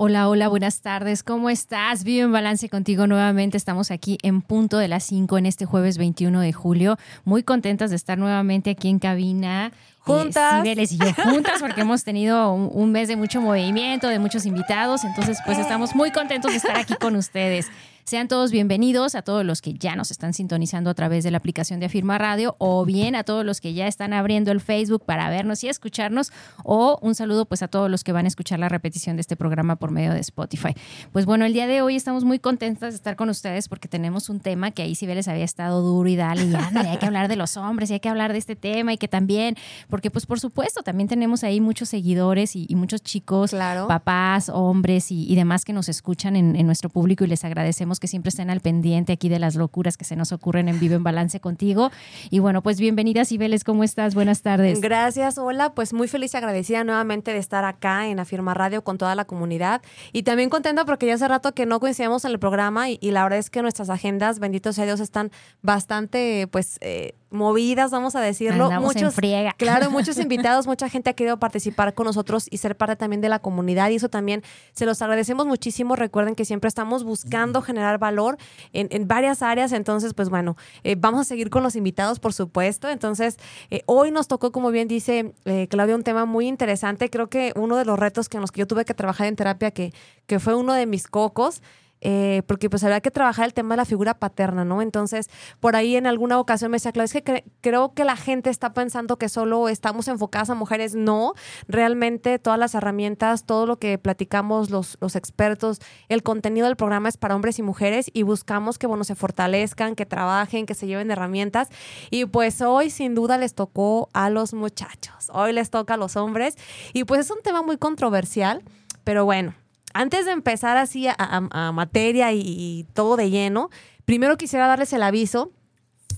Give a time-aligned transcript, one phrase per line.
[0.00, 1.24] Hola, hola, buenas tardes.
[1.24, 2.04] ¿Cómo estás?
[2.04, 3.56] Vive en balance contigo nuevamente.
[3.56, 6.96] Estamos aquí en punto de las 5 en este jueves 21 de julio.
[7.24, 9.72] Muy contentas de estar nuevamente aquí en cabina.
[9.98, 10.64] Juntas.
[10.64, 14.46] Eh, y yo juntas porque hemos tenido un, un, mes de mucho movimiento, de muchos
[14.46, 15.02] invitados.
[15.02, 17.66] Entonces, pues estamos muy contentos de estar aquí con ustedes.
[18.08, 21.36] Sean todos bienvenidos a todos los que ya nos están sintonizando a través de la
[21.36, 25.04] aplicación de Afirma Radio o bien a todos los que ya están abriendo el Facebook
[25.04, 26.32] para vernos y escucharnos
[26.64, 29.36] o un saludo pues a todos los que van a escuchar la repetición de este
[29.36, 30.72] programa por medio de Spotify.
[31.12, 34.30] Pues bueno, el día de hoy estamos muy contentas de estar con ustedes porque tenemos
[34.30, 37.04] un tema que ahí sí les había estado duro y dale y ándale, hay que
[37.04, 39.54] hablar de los hombres y hay que hablar de este tema y que también,
[39.90, 43.86] porque pues por supuesto también tenemos ahí muchos seguidores y, y muchos chicos, claro.
[43.86, 47.97] papás, hombres y, y, demás que nos escuchan en, en nuestro público y les agradecemos
[48.00, 50.94] que siempre estén al pendiente aquí de las locuras que se nos ocurren en Vivo
[50.94, 51.90] en Balance contigo.
[52.30, 54.14] Y bueno, pues bienvenidas, Ibeles, ¿cómo estás?
[54.14, 54.80] Buenas tardes.
[54.80, 58.98] Gracias, hola, pues muy feliz y agradecida nuevamente de estar acá en Afirma Radio con
[58.98, 59.82] toda la comunidad
[60.12, 63.10] y también contenta porque ya hace rato que no coincidíamos en el programa y, y
[63.10, 65.30] la verdad es que nuestras agendas, bendito sea Dios, están
[65.62, 66.78] bastante, pues...
[66.80, 68.64] Eh, movidas, vamos a decirlo.
[68.64, 69.52] Andamos muchos, en friega.
[69.56, 73.28] claro, muchos invitados, mucha gente ha querido participar con nosotros y ser parte también de
[73.28, 75.96] la comunidad y eso también se los agradecemos muchísimo.
[75.96, 78.38] Recuerden que siempre estamos buscando generar valor
[78.72, 82.32] en, en varias áreas, entonces, pues bueno, eh, vamos a seguir con los invitados, por
[82.32, 82.88] supuesto.
[82.88, 83.38] Entonces,
[83.70, 87.10] eh, hoy nos tocó, como bien dice eh, Claudia, un tema muy interesante.
[87.10, 89.36] Creo que uno de los retos que en los que yo tuve que trabajar en
[89.36, 89.92] terapia, que,
[90.26, 91.62] que fue uno de mis cocos,
[92.00, 94.82] eh, porque pues había que trabajar el tema de la figura paterna, ¿no?
[94.82, 95.28] Entonces,
[95.60, 98.50] por ahí en alguna ocasión me decía, claro, es que cre creo que la gente
[98.50, 100.94] está pensando que solo estamos enfocadas a mujeres.
[100.94, 101.34] No,
[101.66, 107.08] realmente todas las herramientas, todo lo que platicamos los, los expertos, el contenido del programa
[107.08, 110.86] es para hombres y mujeres y buscamos que, bueno, se fortalezcan, que trabajen, que se
[110.86, 111.68] lleven herramientas.
[112.10, 116.16] Y pues hoy sin duda les tocó a los muchachos, hoy les toca a los
[116.16, 116.56] hombres
[116.92, 118.62] y pues es un tema muy controversial,
[119.04, 119.54] pero bueno,
[119.94, 123.70] antes de empezar así a, a, a materia y, y, todo de lleno,
[124.04, 125.52] primero quisiera darles el aviso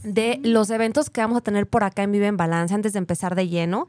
[0.02, 2.98] de los eventos que vamos a tener por acá en Vive en Balance antes de
[2.98, 3.86] empezar de lleno.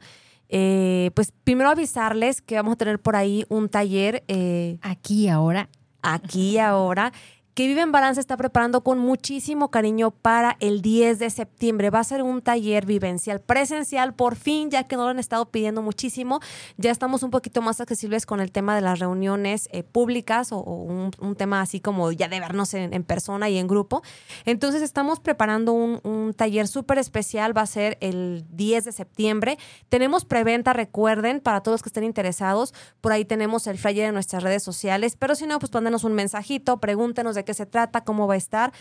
[0.48, 4.22] Eh, pues primero avisarles que vamos a tener por ahí un taller.
[4.28, 5.68] Eh, aquí ahora.
[6.02, 7.12] Aquí ahora
[7.54, 11.90] que Vive en Balance está preparando con muchísimo cariño para el 10 de septiembre.
[11.90, 15.50] Va a ser un taller vivencial presencial, por fin, ya que no lo han estado
[15.50, 16.40] pidiendo muchísimo.
[16.78, 20.60] Ya estamos un poquito más accesibles con el tema de las reuniones eh, públicas o,
[20.60, 24.02] un, tema así como ya de vernos en, persona y en grupo.
[24.46, 27.56] Entonces estamos preparando un, taller súper especial.
[27.56, 29.58] Va a ser el 10 de septiembre.
[29.90, 32.72] Tenemos preventa, recuerden, para todos los que estén interesados.
[33.02, 35.16] Por ahí tenemos el flyer en nuestras redes sociales.
[35.18, 38.72] Pero si no, pues mándenos un mensajito, pregúntenos qué se trata, cómo va a estar.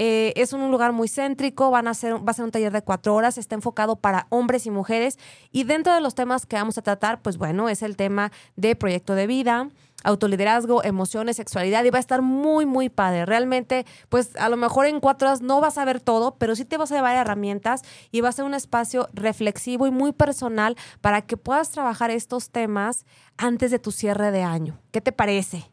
[0.00, 2.82] Eh, es un lugar muy céntrico, van a ser, va a ser un taller de
[2.82, 5.18] cuatro horas, está enfocado para hombres y mujeres.
[5.50, 8.76] Y dentro de los temas que vamos a tratar, pues bueno, es el tema de
[8.76, 9.68] proyecto de vida,
[10.04, 13.26] autoliderazgo, emociones, sexualidad y va a estar muy, muy padre.
[13.26, 16.64] Realmente, pues a lo mejor en cuatro horas no vas a ver todo, pero sí
[16.64, 20.76] te vas a llevar herramientas y va a ser un espacio reflexivo y muy personal
[21.00, 23.04] para que puedas trabajar estos temas
[23.36, 24.78] antes de tu cierre de año.
[24.92, 25.68] ¿Qué te parece?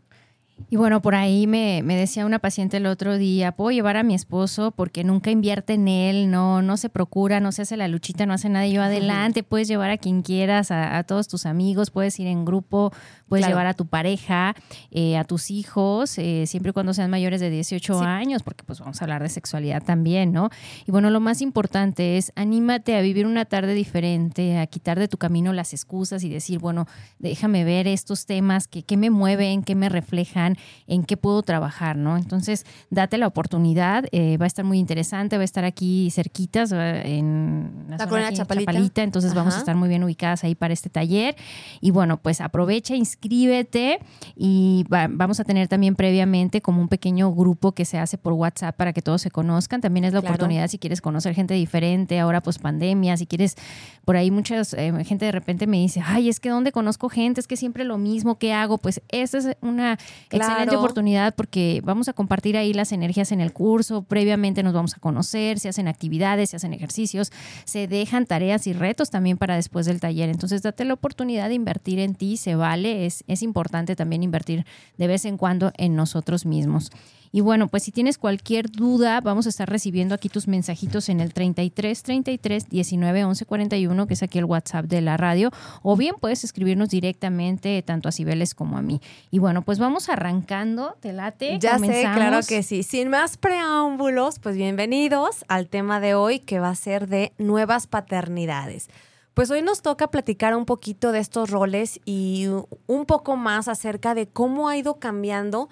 [0.70, 4.04] Y bueno, por ahí me, me, decía una paciente el otro día, puedo llevar a
[4.04, 7.90] mi esposo porque nunca invierte en él, no, no se procura, no se hace la
[7.90, 8.66] luchita, no hace nada.
[8.66, 12.28] Y yo adelante, puedes llevar a quien quieras, a, a todos tus amigos, puedes ir
[12.28, 12.94] en grupo,
[13.28, 13.54] puedes claro.
[13.54, 14.56] llevar a tu pareja,
[14.92, 18.06] eh, a tus hijos, eh, siempre y cuando sean mayores de 18 sí.
[18.06, 20.50] años, porque pues vamos a hablar de sexualidad también, ¿no?
[20.88, 25.10] Y bueno, lo más importante es anímate a vivir una tarde diferente, a quitar de
[25.10, 26.88] tu camino las excusas y decir, bueno,
[27.20, 30.45] déjame ver estos temas que, que me mueven, que me reflejan
[30.88, 32.18] en qué puedo trabajar, ¿no?
[32.18, 36.72] Entonces, date la oportunidad, eh, va a estar muy interesante, va a estar aquí cerquitas
[36.72, 38.72] en la, la zona aquí, Chapalita.
[38.72, 39.04] Chapalita.
[39.04, 39.40] entonces Ajá.
[39.40, 41.36] vamos a estar muy bien ubicadas ahí para este taller.
[41.82, 44.00] Y bueno, pues aprovecha, inscríbete
[44.36, 48.34] y va, vamos a tener también previamente como un pequeño grupo que se hace por
[48.34, 49.82] WhatsApp para que todos se conozcan.
[49.82, 50.36] También es la claro.
[50.36, 53.56] oportunidad si quieres conocer gente diferente, ahora pues pandemia, si quieres,
[54.04, 57.40] por ahí mucha eh, gente de repente me dice, ay, es que ¿dónde conozco gente?
[57.40, 58.78] Es que siempre lo mismo, ¿qué hago?
[58.78, 59.98] Pues esa es una
[60.38, 60.54] claro.
[60.54, 64.96] excelente oportunidad porque vamos a compartir ahí las energías en el curso, previamente nos vamos
[64.96, 67.32] a conocer, se hacen actividades, se hacen ejercicios,
[67.66, 70.30] se dejan tareas y retos también para después del taller.
[70.30, 74.66] Entonces, date la oportunidad de invertir en ti, se vale, es, es importante también invertir
[74.98, 76.92] de vez en cuando en nosotros mismos.
[77.36, 81.20] Y bueno, pues si tienes cualquier duda, vamos a estar recibiendo aquí tus mensajitos en
[81.20, 85.52] el 33 33 19 11 41, que es aquí el WhatsApp de la radio,
[85.84, 89.02] o bien puedes escribirnos directamente tanto a Cibeles como a mí.
[89.32, 91.60] Y bueno, pues vamos arrancando, te late.
[91.60, 92.84] Ya sé, claro que sí.
[92.84, 97.86] Sin más preámbulos, pues bienvenidos al tema de hoy que va a ser de nuevas
[97.86, 98.88] paternidades.
[99.34, 102.48] Pues hoy nos toca platicar un poquito de estos roles y
[102.88, 105.68] un poco más acerca de cómo ha ido cambiando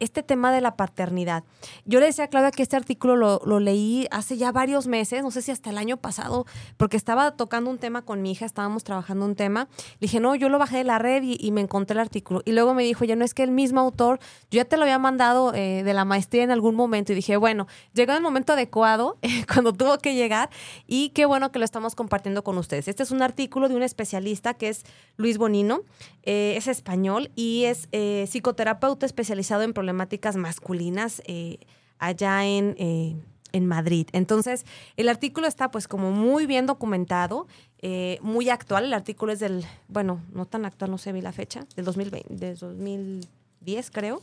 [0.00, 1.44] este tema de la paternidad.
[1.84, 5.30] Yo le decía a Claudia que este artículo lo, leí hace ya varios meses, no
[5.30, 6.46] sé si hasta el año pasado,
[6.76, 9.68] porque estaba tocando un tema con mi hija, estábamos trabajando un tema.
[9.94, 12.42] Le dije, no, yo lo bajé de la red y, me encontré el artículo.
[12.44, 14.82] Y luego me dijo, ya no es que el mismo autor, yo ya te lo
[14.82, 17.12] había mandado eh, de la maestría en algún momento.
[17.12, 19.18] Y dije, bueno, llegó el momento adecuado,
[19.52, 20.50] cuando tuvo que llegar,
[20.86, 22.86] y qué bueno que lo estamos compartiendo con ustedes.
[22.86, 24.84] Este es un artículo de un especialista que es
[25.16, 25.80] Luis Bonino,
[26.22, 31.60] eh, es español y es eh, psicoterapeuta especializado en problemas problemáticas masculinas eh,
[31.98, 33.16] allá en, eh,
[33.52, 34.06] en, Madrid.
[34.12, 34.66] Entonces,
[34.98, 37.46] el artículo está pues como muy bien documentado,
[37.80, 38.84] eh, muy actual.
[38.84, 42.34] El artículo es del, bueno, no tan actual, no sé, vi la fecha, del 2020,
[42.34, 44.20] del 2010 creo.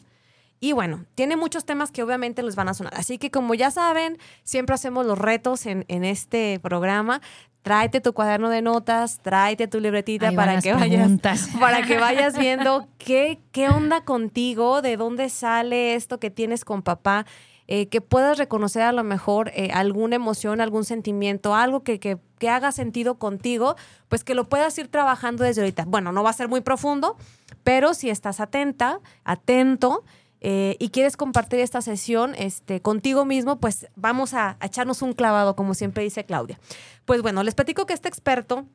[0.59, 2.93] Y bueno, tiene muchos temas que obviamente les van a sonar.
[2.95, 7.21] Así que como ya saben, siempre hacemos los retos en, en este programa
[7.65, 12.87] tráete tu cuaderno de notas, tráete tu libretita para que vayas para que vayas viendo
[12.99, 17.25] qué, qué onda contigo, de dónde sale esto que tienes con papá.
[17.67, 22.19] Eh, que puedas reconocer a lo mejor eh, alguna emoción, algún sentimiento, algo que, que,
[22.37, 23.75] que, haga sentido contigo,
[24.07, 25.85] pues que lo puedas ir trabajando desde ahorita.
[25.87, 27.17] Bueno, no va a ser muy profundo,
[27.63, 30.03] pero si estás atenta, atento,
[30.41, 35.55] eh, y quieres compartir esta sesión este, contigo mismo, pues vamos a, echarnos un clavado,
[35.55, 36.59] como siempre dice Claudia.
[37.05, 38.65] Pues bueno, les platico que este experto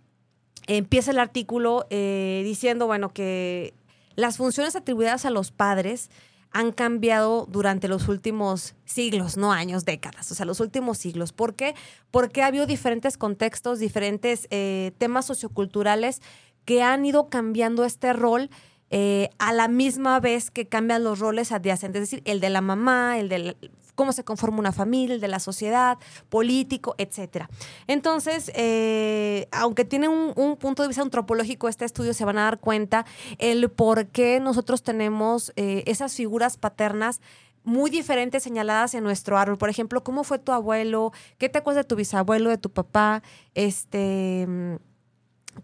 [0.66, 3.74] empieza el artículo eh, diciendo, bueno, que
[4.16, 6.10] las funciones atribuidas a los padres
[6.52, 11.32] han cambiado durante los últimos siglos, no años, décadas, o sea, los últimos siglos.
[11.32, 11.74] ¿Por qué?
[12.10, 16.20] Porque ha habido diferentes contextos, diferentes eh, temas socioculturales
[16.64, 18.50] que han ido cambiando este rol
[18.90, 22.60] eh, a la misma vez que cambian los roles adyacentes, es decir, el de la
[22.60, 23.56] mamá, el de
[23.94, 25.98] cómo se conforma una familia, el de la sociedad,
[26.28, 27.44] político, etc.
[27.86, 32.58] Entonces, eh, aunque tiene un, punto de vista antropológico este estudio, se van a dar
[32.58, 33.04] cuenta
[33.38, 37.20] el por qué nosotros tenemos eh, esas figuras paternas
[37.62, 39.58] muy diferentes señaladas en nuestro árbol.
[39.58, 41.12] Por ejemplo, ¿cómo fue tu abuelo?
[41.38, 43.22] ¿Qué te acuerdas de tu bisabuelo, de tu papá?
[43.54, 44.48] Este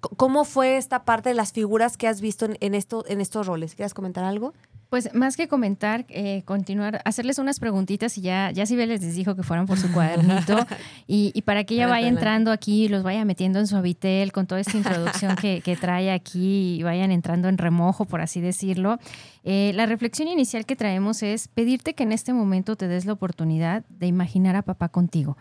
[0.01, 3.75] ¿Cómo fue esta parte de las figuras que has visto en, esto, en estos roles?
[3.75, 4.53] ¿Quieres comentar algo?
[4.89, 9.35] Pues más que comentar, eh, continuar, hacerles unas preguntitas y ya, ya si les dijo
[9.35, 10.59] que fueran por su cuadernito
[11.09, 14.61] y, para que ella vaya entrando aquí, los vaya metiendo en su habitel con toda
[14.61, 18.99] esta introducción que, trae aquí y vayan entrando en remojo, por así decirlo.
[19.43, 23.13] Eh, la reflexión inicial que traemos es pedirte que en este momento te des la
[23.13, 25.37] oportunidad de imaginar a papá contigo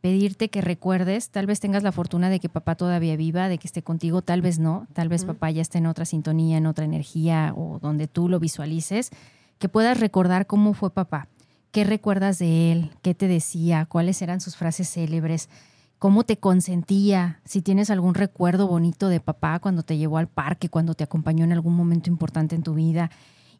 [0.00, 3.66] pedirte que recuerdes, tal vez tengas la fortuna de que papá todavía viva, de que
[3.66, 6.84] esté contigo, tal vez no, tal vez papá ya esté en otra sintonía, en otra
[6.84, 9.10] energía o donde tú lo visualices,
[9.58, 11.28] que puedas recordar cómo fue papá,
[11.72, 15.48] qué recuerdas de él, qué te decía, cuáles eran sus frases célebres,
[15.98, 20.68] cómo te consentía, si tienes algún recuerdo bonito de papá cuando te llevó al parque,
[20.68, 23.10] cuando te acompañó en algún momento importante en tu vida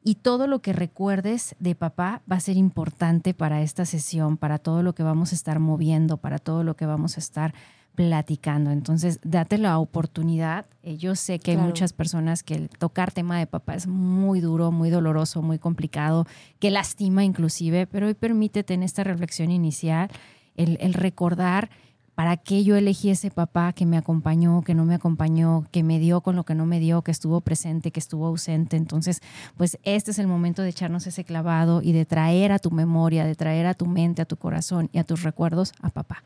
[0.06, 4.60] y todo lo que recuerdes de papá va a ser importante para esta sesión, para
[4.60, 7.54] todo lo que vamos a estar moviendo, para todo lo que vamos a estar
[7.96, 8.70] platicando.
[8.70, 10.66] Entonces, date la oportunidad.
[10.84, 14.38] Eh, yo sé que hay muchas personas que el tocar tema de papá es muy
[14.38, 16.24] duro, muy doloroso, muy complicado,
[16.60, 20.08] que lastima inclusive, pero hoy permítete en esta reflexión inicial
[20.54, 21.68] el, el recordar
[22.16, 25.98] ¿Para qué yo elegí ese papá que me acompañó, que no me acompañó, que me
[25.98, 28.78] dio con lo que no me dio, que estuvo presente, que estuvo ausente?
[28.78, 29.20] Entonces,
[29.58, 33.26] pues este es el momento de echarnos ese clavado y de traer a tu memoria,
[33.26, 36.22] de traer a tu mente, a tu corazón y a tus recuerdos a papá.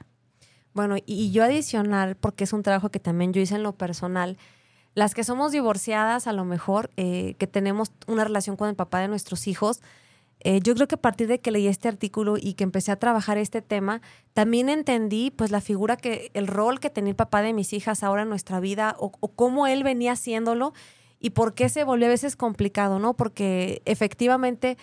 [0.74, 4.38] Bueno, y yo adicional, porque es un trabajo que también yo hice en lo personal,
[4.94, 9.00] las que somos divorciadas, a lo mejor, eh, que tenemos una relación con el papá
[9.00, 9.82] de nuestros hijos,
[10.42, 12.96] eh, yo creo que a partir de que leí este artículo y que empecé a
[12.96, 14.00] trabajar este tema,
[14.32, 18.02] también entendí pues la figura que, el rol que tenía el papá de mis hijas
[18.02, 20.72] ahora en nuestra vida o, cómo él venía haciéndolo
[21.20, 23.14] y por qué se volvió a veces complicado, ¿no?
[23.14, 24.78] Porque efectivamente,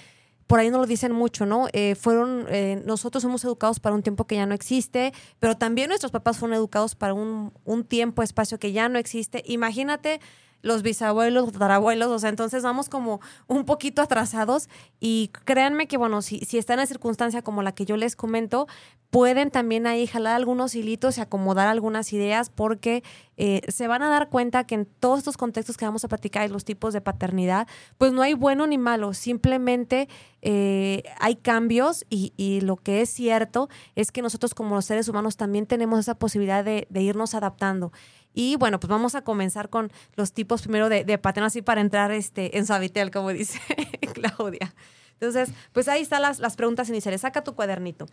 [0.46, 1.68] por ahí no lo dicen mucho, ¿no?
[1.74, 5.88] Eh, fueron, eh, nosotros somos educados para un tiempo que ya no existe, pero también
[5.88, 9.44] nuestros papás fueron educados para un, un tiempo, espacio que ya no existe.
[9.48, 10.20] Imagínate
[10.62, 15.98] los bisabuelos, los tatarabuelos, o sea, entonces vamos como un poquito atrasados y créanme que,
[15.98, 18.68] bueno, si, si están en circunstancia como la que yo les comento,
[19.10, 23.04] pueden también ahí jalar algunos hilitos y acomodar algunas ideas porque
[23.38, 26.48] eh, se van a dar cuenta que en todos estos contextos que vamos a platicar
[26.48, 30.10] y los tipos de paternidad, pues no hay bueno ni malo, simplemente
[30.42, 35.08] eh, hay cambios y, y, lo que es cierto es que nosotros como los seres
[35.08, 37.92] humanos también tenemos esa posibilidad de irnos adaptando.
[38.40, 42.12] Y bueno, pues vamos a comenzar con los tipos primero de, de así para entrar
[42.12, 43.60] este, en Sabitel, como dice
[44.14, 44.76] Claudia.
[45.14, 47.22] Entonces, pues ahí están las, las preguntas iniciales.
[47.22, 48.06] Saca tu cuadernito.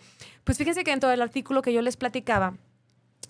[0.43, 2.57] Pues fíjense que dentro del artículo que yo les platicaba,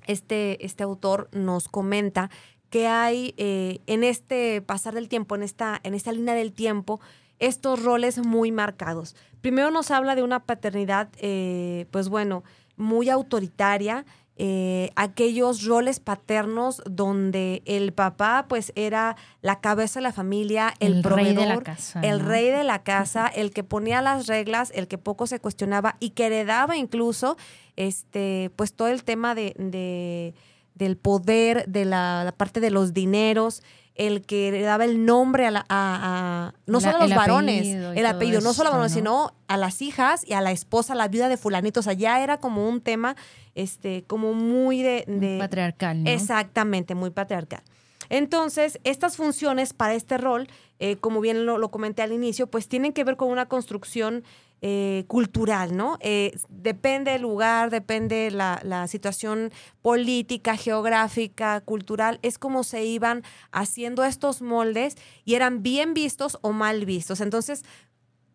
[0.07, 2.31] este, este autor nos comenta
[2.71, 7.01] que hay eh, en este pasar del tiempo, en esta, en esta línea del tiempo,
[7.41, 9.17] estos roles muy marcados.
[9.41, 12.45] Primero nos habla de una paternidad, eh, pues bueno,
[12.77, 14.05] muy autoritaria,
[14.37, 21.03] eh, aquellos roles paternos donde el papá pues era la cabeza de la familia, el,
[21.03, 24.73] proveedor, rey de la casa, el rey de la casa, el que ponía las reglas,
[24.75, 27.37] el que poco se cuestionaba y que heredaba incluso
[27.77, 30.35] este pues todo el tema de,
[30.75, 33.63] del poder, de la, parte de los dineros
[33.95, 38.07] el que le daba el nombre a, la, a, no solo a los varones, el
[38.07, 41.09] apellido, no solo a los varones, sino a las hijas y a la esposa, la
[41.09, 41.81] viuda de fulanito.
[41.81, 43.15] O sea, ya era como un tema
[43.55, 45.37] este, como muy de...
[45.39, 46.03] patriarcal.
[46.03, 46.11] ¿no?
[46.11, 47.63] Exactamente, muy patriarcal.
[48.11, 50.49] Entonces, estas funciones para este rol,
[50.79, 54.25] eh, como bien lo, comenté al inicio, pues tienen que ver con una construcción
[54.67, 55.99] eh, cultural, ¿no?
[56.01, 59.53] Eh, depende del lugar, depende la, la situación
[59.83, 66.53] política, geográfica, cultural, es como se iban haciendo estos moldes y eran bien vistos o
[66.53, 67.21] mal vistos.
[67.21, 67.63] Entonces,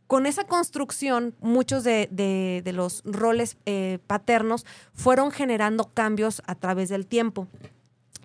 [0.05, 7.07] con esa construcción, muchos de, los roles eh, paternos fueron generando cambios a través del
[7.07, 7.47] tiempo.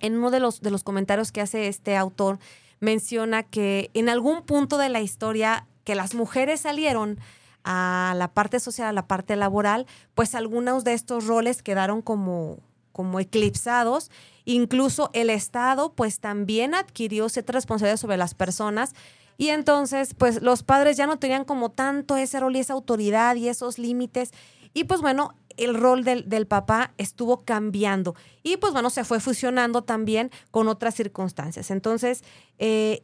[0.03, 2.39] En uno de los, de los comentarios que hace este autor,
[2.81, 7.19] menciona que en algún punto de la historia que las mujeres salieron
[7.65, 12.59] a la parte social, a la parte laboral, pues algunos de estos roles quedaron como,
[12.93, 14.11] como eclipsados.
[14.45, 18.95] Incluso el Estado pues también adquirió cierta responsabilidad sobre las personas
[19.37, 23.35] y entonces, pues los padres ya no tenían como tanto ese rol y esa autoridad
[23.37, 24.31] y esos límites.
[24.75, 28.15] Y pues bueno, el rol del, del, papá estuvo cambiando.
[28.43, 31.71] Y pues bueno, se fue fusionando también con otras circunstancias.
[31.71, 32.23] Entonces,
[32.59, 33.03] eh,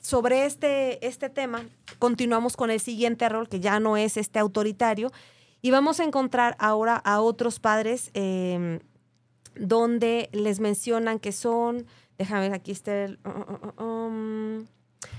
[0.00, 1.64] sobre este, este tema,
[1.98, 5.10] continuamos con el siguiente rol, que ya no es este autoritario.
[5.62, 8.80] Y vamos a encontrar ahora a otros padres em,
[9.56, 11.86] donde les mencionan que son,
[12.18, 12.92] déjame ver, aquí está.
[13.24, 14.66] Uh, uh, uh, um,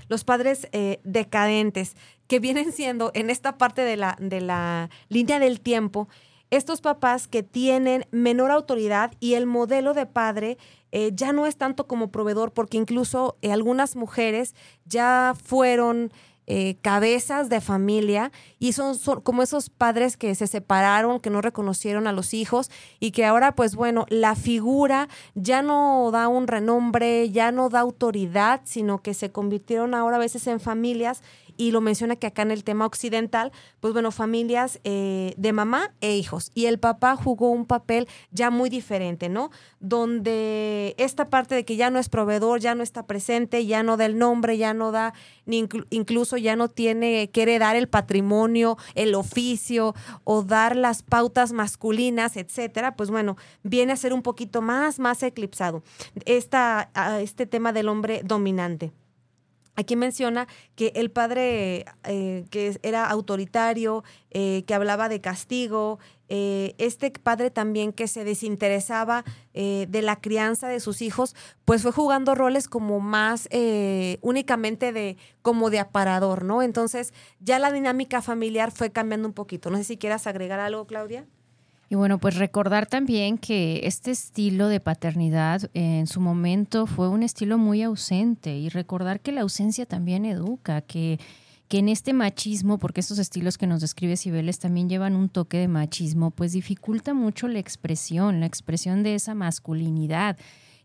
[0.08, 1.96] los padres eh, decadentes,
[2.26, 6.08] que vienen siendo en esta parte de la, de la línea del tiempo,
[6.50, 10.58] estos papás que tienen menor autoridad y el modelo de padre
[10.98, 14.54] eh, ya no es tanto como proveedor, porque incluso eh, algunas mujeres
[14.86, 16.10] ya fueron
[16.46, 22.06] eh, cabezas de familia y son, como esos padres que se separaron, que no reconocieron
[22.06, 27.28] a los hijos y que ahora pues bueno, la figura ya no da un renombre,
[27.30, 31.22] ya no da autoridad, sino que se convirtieron ahora a veces en familias
[31.56, 35.92] y lo menciona que acá en el tema occidental, pues bueno, familias eh, de mamá
[36.00, 36.50] e hijos.
[36.54, 39.50] Y el papá jugó un papel ya muy diferente, ¿no?
[39.80, 43.96] Donde esta parte de que ya no es proveedor, ya no está presente, ya no
[43.96, 48.76] da el nombre, ya no da, ni incluso ya no tiene, quiere dar el patrimonio,
[48.94, 49.94] el oficio
[50.24, 55.22] o dar las pautas masculinas, etcétera, pues bueno, viene a ser un poquito más, más
[55.22, 55.82] eclipsado.
[56.24, 58.92] Esta, este tema del hombre dominante.
[59.76, 66.74] Aquí menciona que el padre eh, que era autoritario, eh, que hablaba de castigo, eh,
[66.78, 72.34] este padre también que se desinteresaba de la crianza de sus hijos, pues fue jugando
[72.34, 73.48] roles como más
[74.20, 76.62] únicamente de como de aparador, ¿no?
[76.62, 79.70] Entonces ya la dinámica familiar fue cambiando un poquito.
[79.70, 81.24] No sé si quieras agregar algo, Claudia.
[81.88, 87.22] Y bueno, pues recordar también que este estilo de paternidad en su momento fue un
[87.22, 91.20] estilo muy ausente y recordar que la ausencia también educa, que,
[91.68, 95.58] que en este machismo, porque estos estilos que nos describe Cibeles también llevan un toque
[95.58, 100.36] de machismo, pues dificulta mucho la expresión, la expresión de esa masculinidad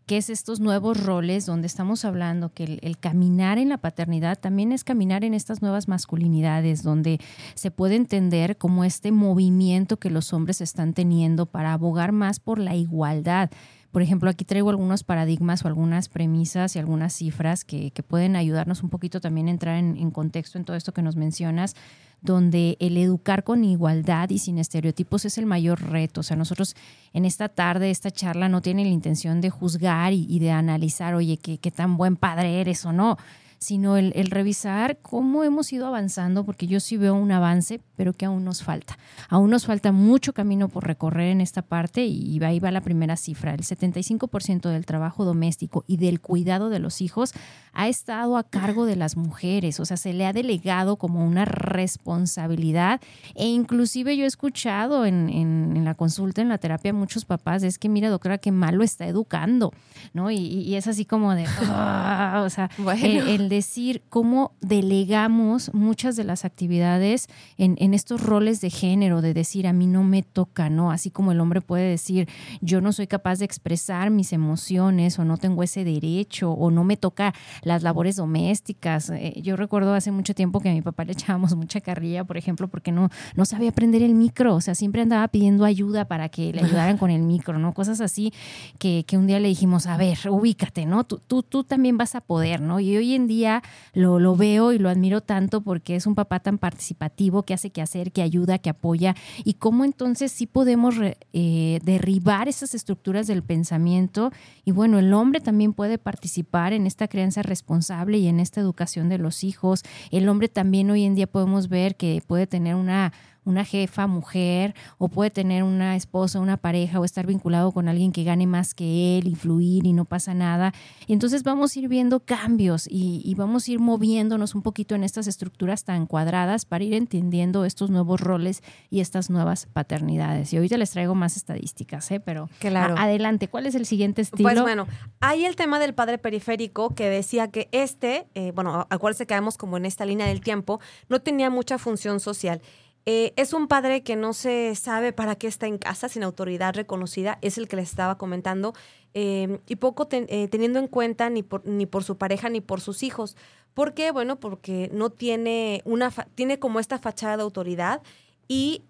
[0.06, 4.72] que es estos nuevos roles donde estamos hablando que el, caminar en la paternidad también
[4.72, 7.20] es caminar en estas nuevas masculinidades, donde
[7.54, 12.58] se puede entender como este movimiento que los hombres están teniendo para abogar más por
[12.58, 13.50] la igualdad.
[13.90, 18.82] Por ejemplo, aquí traigo algunos paradigmas o algunas premisas y algunas cifras que, pueden ayudarnos
[18.82, 21.76] un poquito también a entrar en, en contexto en todo esto que nos mencionas
[22.22, 26.20] donde el educar con igualdad y sin estereotipos es el mayor reto.
[26.20, 26.76] O sea, nosotros
[27.12, 31.36] en esta tarde, esta charla no tiene la intención de juzgar y, de analizar, oye,
[31.36, 33.18] qué, tan buen padre eres o no
[33.62, 38.26] sino el, revisar cómo hemos ido avanzando, porque yo sí veo un avance, pero que
[38.26, 38.98] aún nos falta.
[39.28, 43.16] Aún nos falta mucho camino por recorrer en esta parte y ahí va la primera
[43.16, 43.54] cifra.
[43.54, 47.34] El 75% del trabajo doméstico y del cuidado de los hijos
[47.74, 51.44] ha estado a cargo de las mujeres, o sea, se le ha delegado como una
[51.44, 53.00] responsabilidad
[53.34, 57.78] e inclusive yo he escuchado en, en, la consulta, en la terapia, muchos papás, es
[57.78, 59.72] que mira, doctora, qué mal lo está educando,
[60.12, 60.30] ¿no?
[60.30, 62.70] Y, es así como de, ah", o sea,
[63.02, 67.26] el, decir cómo delegamos muchas de las actividades
[67.58, 70.92] en, en estos roles de género, de decir, a mí no me toca, ¿no?
[70.92, 72.28] Así como el hombre puede decir,
[72.60, 76.84] yo no soy capaz de expresar mis emociones o no tengo ese derecho o no
[76.84, 79.10] me toca las labores domésticas.
[79.10, 82.36] Eh, yo recuerdo hace mucho tiempo que a mi papá le echábamos mucha carrilla, por
[82.36, 86.28] ejemplo, porque no, no sabía prender el micro, o sea, siempre andaba pidiendo ayuda para
[86.28, 87.72] que le ayudaran con el micro, ¿no?
[87.72, 88.32] Cosas así
[88.78, 91.04] que, que un día le dijimos, a ver, ubícate, ¿no?
[91.04, 92.80] Tú, tú, tú también vas a poder, ¿no?
[92.80, 96.40] Y hoy en día lo, lo veo y lo admiro tanto porque es un papá
[96.40, 99.14] tan participativo que hace que hacer, que ayuda, que apoya
[99.44, 100.96] y cómo entonces sí podemos
[101.32, 104.32] eh, derribar esas estructuras del pensamiento
[104.64, 109.08] y bueno, el hombre también puede participar en esta crianza responsable y en esta educación
[109.10, 109.82] de los hijos.
[110.10, 113.12] El hombre también hoy en día podemos ver que puede tener una
[113.44, 118.12] una jefa mujer o puede tener una esposa, una pareja o estar vinculado con alguien
[118.12, 120.72] que gane más que él, influir y no pasa nada.
[121.06, 125.02] Y entonces vamos a ir viendo cambios y, vamos a ir moviéndonos un poquito en
[125.02, 130.52] estas estructuras tan cuadradas para ir entendiendo estos nuevos roles y estas nuevas paternidades.
[130.52, 132.20] Y ahorita les traigo más estadísticas, ¿eh?
[132.20, 132.94] pero claro.
[132.96, 134.48] adelante, ¿cuál es el siguiente estilo?
[134.48, 134.86] Pues bueno,
[135.20, 139.56] hay el tema del padre periférico que decía que este, eh, bueno, acuérdense que quedamos
[139.56, 142.60] como en esta línea del tiempo, no tenía mucha función social.
[143.04, 146.74] Eh, es un padre que no se sabe para qué está en casa sin autoridad
[146.74, 148.74] reconocida, es el que les estaba comentando,
[149.14, 152.80] em, y poco eh, teniendo en cuenta ni por, ni por su pareja ni por
[152.80, 153.36] sus hijos.
[153.74, 154.12] ¿Por qué?
[154.12, 158.02] Bueno, porque no tiene una, tiene como esta fachada de autoridad
[158.46, 158.82] y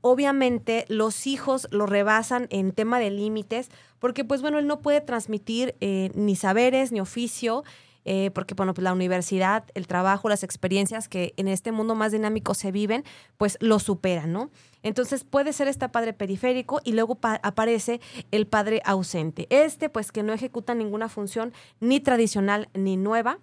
[0.00, 5.00] obviamente los hijos lo rebasan en tema de límites, porque pues bueno, él no puede
[5.00, 7.64] transmitir eh, ni saberes ni oficio,
[8.08, 12.12] eh, porque bueno, pues la universidad, el trabajo, las experiencias que en este mundo más
[12.12, 13.02] dinámico se viven,
[13.36, 14.50] pues lo superan, ¿no?
[14.84, 19.48] Entonces puede ser este padre periférico y luego aparece el padre ausente.
[19.50, 23.40] Este pues que no ejecuta ninguna función ni tradicional ni nueva,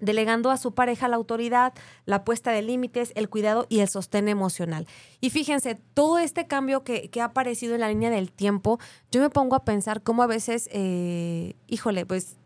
[0.00, 1.74] delegando a su pareja la autoridad,
[2.06, 4.86] la puesta de límites, el cuidado y el sostén emocional.
[5.20, 8.78] Y fíjense, todo este cambio que, ha aparecido en la línea del tiempo,
[9.10, 12.38] yo me pongo a pensar cómo a veces, eh, híjole, pues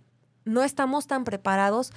[0.49, 1.93] no estamos tan preparados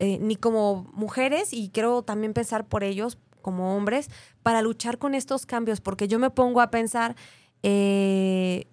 [0.00, 4.10] eh, ni como mujeres y quiero también pensar por ellos como hombres
[4.42, 7.14] para luchar con estos cambios, porque yo me pongo a pensar,
[7.62, 8.66] eh,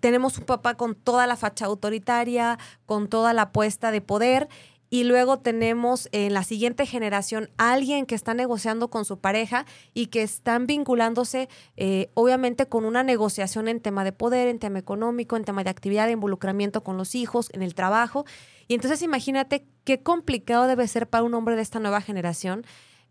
[0.00, 4.48] tenemos un papá con toda la facha autoritaria, con toda la apuesta de poder
[4.90, 10.06] y luego tenemos en la siguiente generación alguien que está negociando con su pareja y
[10.06, 15.36] que están vinculándose eh, obviamente con una negociación en tema de poder, en tema económico,
[15.36, 18.24] en tema de actividad, de involucramiento con los hijos, en el trabajo.
[18.66, 22.64] Y entonces imagínate qué complicado debe ser para un hombre de esta nueva generación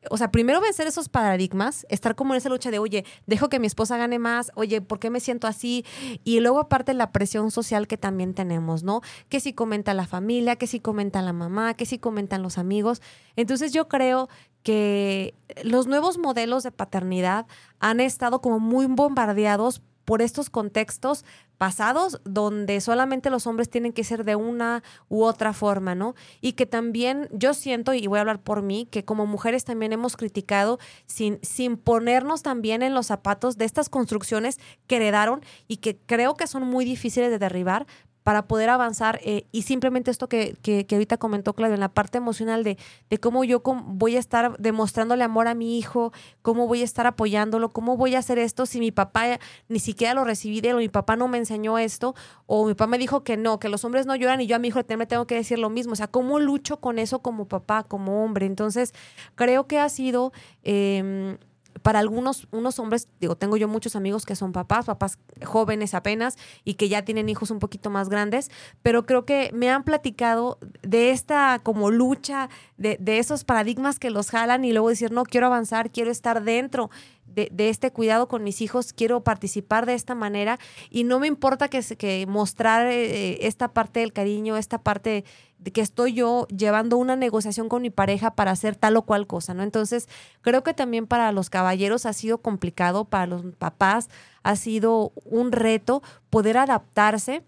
[0.10, 3.60] o sea, primero vencer esos paradigmas, estar como en esa lucha de, oye, dejo que
[3.60, 5.86] mi esposa gane más, oye, ¿por qué me siento así?
[6.24, 9.02] Y luego aparte la presión social que también tenemos, ¿no?
[9.28, 13.02] Que si comenta la familia, que si comenta la mamá, que si comentan los amigos.
[13.36, 14.30] Entonces yo creo
[14.64, 17.46] que los nuevos modelos de paternidad
[17.80, 21.24] han estado como muy bombardeados por estos contextos
[21.60, 26.16] pasados donde solamente los hombres tienen que ser de una u otra forma, ¿no?
[26.42, 29.94] Y que también yo siento, y voy a hablar por mí, que como mujeres también
[29.94, 35.78] hemos criticado sin, sin ponernos también en los zapatos de estas construcciones que heredaron y
[35.78, 37.86] que creo que son muy difíciles de derribar,
[38.30, 42.20] para poder avanzar eh, y simplemente esto que, que, ahorita comentó Claudio, en la parte
[42.20, 42.78] emocional de,
[43.10, 46.14] de cómo yo voy a estar demostrándole amor a mi hijo,
[46.44, 50.14] cómo voy a estar apoyándolo, cómo voy a hacer esto si mi papá ni siquiera
[50.14, 52.14] lo recibí de él o mi papá no me enseñó esto
[52.46, 54.60] o mi papá me dijo que no, que los hombres no lloran y yo a
[54.60, 55.94] mi hijo me tengo que decir lo mismo.
[55.94, 58.46] O sea, ¿cómo lucho con eso como papá, como hombre?
[58.46, 58.94] Entonces,
[59.34, 60.34] creo que ha sido...
[60.62, 61.36] Eh,
[61.82, 66.38] para algunos unos hombres, digo, tengo yo muchos amigos que son papás, papás jóvenes apenas
[66.64, 68.50] y que ya tienen hijos un poquito más grandes,
[68.82, 74.10] pero creo que me han platicado de esta como lucha, de, de esos paradigmas que
[74.10, 76.90] los jalan y luego decir, no, quiero avanzar, quiero estar dentro
[77.26, 81.28] de, de, este cuidado con mis hijos, quiero participar de esta manera y no me
[81.28, 85.26] importa que, que mostrar eh, esta parte del cariño, esta parte
[85.74, 89.54] que estoy yo llevando una negociación con mi pareja para hacer tal o cual cosa,
[89.54, 89.64] ¿no?
[89.64, 90.08] Entonces,
[90.42, 94.10] creo que también para los caballeros ha sido complicado, para los papás
[94.44, 97.44] ha sido un reto poder adaptarse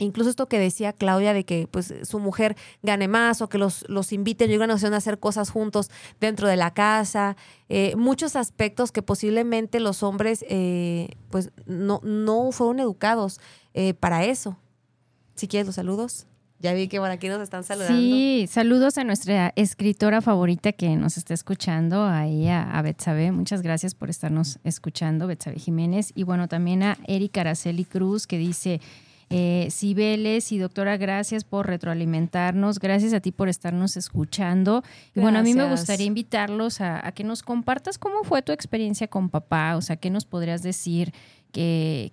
[0.00, 3.84] Incluso esto que decía Claudia de que pues su mujer gane más o que los,
[3.88, 7.36] los inviten, llegan a hacer cosas juntos dentro de la casa,
[7.68, 13.40] eh, muchos aspectos que posiblemente los hombres eh, pues no, no fueron educados
[13.74, 14.56] eh, para eso.
[15.34, 16.26] Si quieres los saludos.
[16.60, 17.98] Ya vi que por aquí nos están saludando.
[17.98, 23.32] Sí, saludos a nuestra escritora favorita que nos está escuchando, ahí a, a Betsabe.
[23.32, 26.12] Muchas gracias por estarnos escuchando, Betsabe Jiménez.
[26.14, 28.80] Y bueno, también a Erika Araceli Cruz que dice...
[29.32, 34.82] Eh, Cibeles y doctora, gracias por retroalimentarnos, gracias a ti por estarnos escuchando.
[35.14, 39.06] Y bueno, a mí me gustaría invitarlos a, que nos compartas cómo fue tu experiencia
[39.06, 41.12] con papá, o sea, qué nos podrías decir
[41.52, 42.12] que,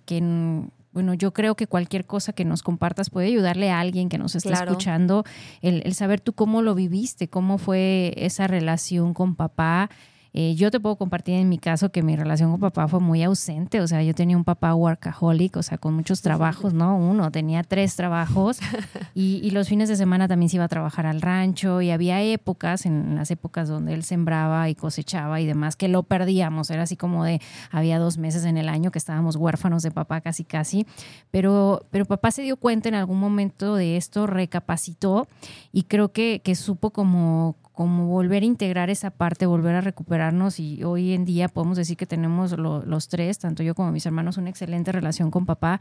[0.98, 4.34] bueno, yo creo que cualquier cosa que nos compartas puede ayudarle a alguien que nos
[4.34, 5.22] está escuchando,
[5.62, 9.90] el, el, saber tú cómo lo viviste, cómo fue esa relación con papá.
[10.34, 13.22] Eh, yo te puedo compartir en mi caso que mi relación con papá fue muy
[13.22, 16.96] ausente, o sea, yo tenía un papá workaholic, o sea, con muchos trabajos, ¿no?
[16.96, 18.58] Uno, tenía tres trabajos
[19.14, 22.84] y, los fines de semana también se iba a trabajar al rancho y había épocas,
[22.84, 26.96] en las épocas donde él sembraba y cosechaba y demás, que lo perdíamos, era así
[26.96, 30.86] como de, había dos meses en el año que estábamos huérfanos de papá casi casi,
[31.30, 35.26] pero, pero papá se dio cuenta en algún momento de esto, recapacitó
[35.72, 40.58] y creo que, que supo como como volver a integrar esa parte, volver a recuperarnos
[40.58, 44.36] y hoy en día podemos decir que tenemos los tres, tanto yo como mis hermanos,
[44.36, 45.78] una excelente relación con papá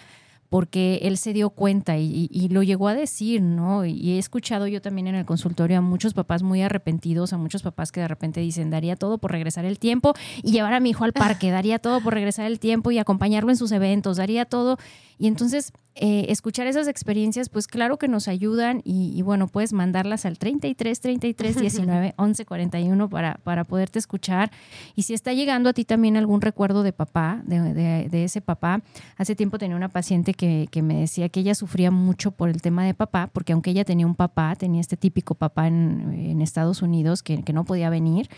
[0.49, 3.86] porque él se dio cuenta y, lo llegó a decir, ¿no?
[3.86, 7.62] Y he escuchado yo también en el consultorio a muchos papás muy arrepentidos, a muchos
[7.62, 10.91] papás que de repente dicen, daría todo por regresar el tiempo y llevar a mi
[10.91, 14.45] hijo al parque, daría todo por regresar el tiempo y acompañarlo en sus eventos, daría
[14.45, 14.77] todo.
[15.19, 20.25] Y entonces eh, escuchar esas experiencias, pues claro que nos ayudan y, bueno, puedes mandarlas
[20.25, 24.51] al 33 33 19 11 41 para, para poderte escuchar.
[24.95, 28.83] Y si está llegando a ti también algún recuerdo de papá, de, de, ese papá,
[29.17, 32.62] hace tiempo tenía una paciente que, que, me decía que ella sufría mucho por el
[32.62, 36.41] tema de papá, porque aunque ella tenía un papá, tenía este típico papá en, en
[36.41, 38.30] Estados Unidos que, que no podía venir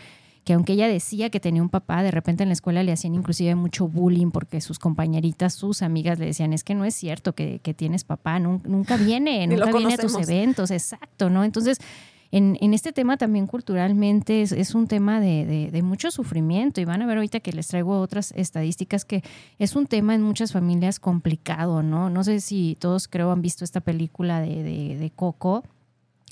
[0.44, 3.14] que aunque ella decía que tenía un papá, de repente en la escuela le hacían
[3.14, 7.34] inclusive mucho bullying porque sus compañeritas, sus amigas le decían, es que no es cierto
[7.34, 11.44] que, tienes papá, nunca, viene, nunca viene a tus eventos, exacto, ¿no?
[11.44, 11.78] Entonces,
[12.32, 17.16] en, este tema también culturalmente es, un tema de, mucho sufrimiento y van a ver
[17.16, 19.22] ahorita que les traigo otras estadísticas que
[19.58, 22.08] es un tema en muchas familias complicado, ¿no?
[22.08, 25.64] No sé si todos creo han visto esta película de, de Coco,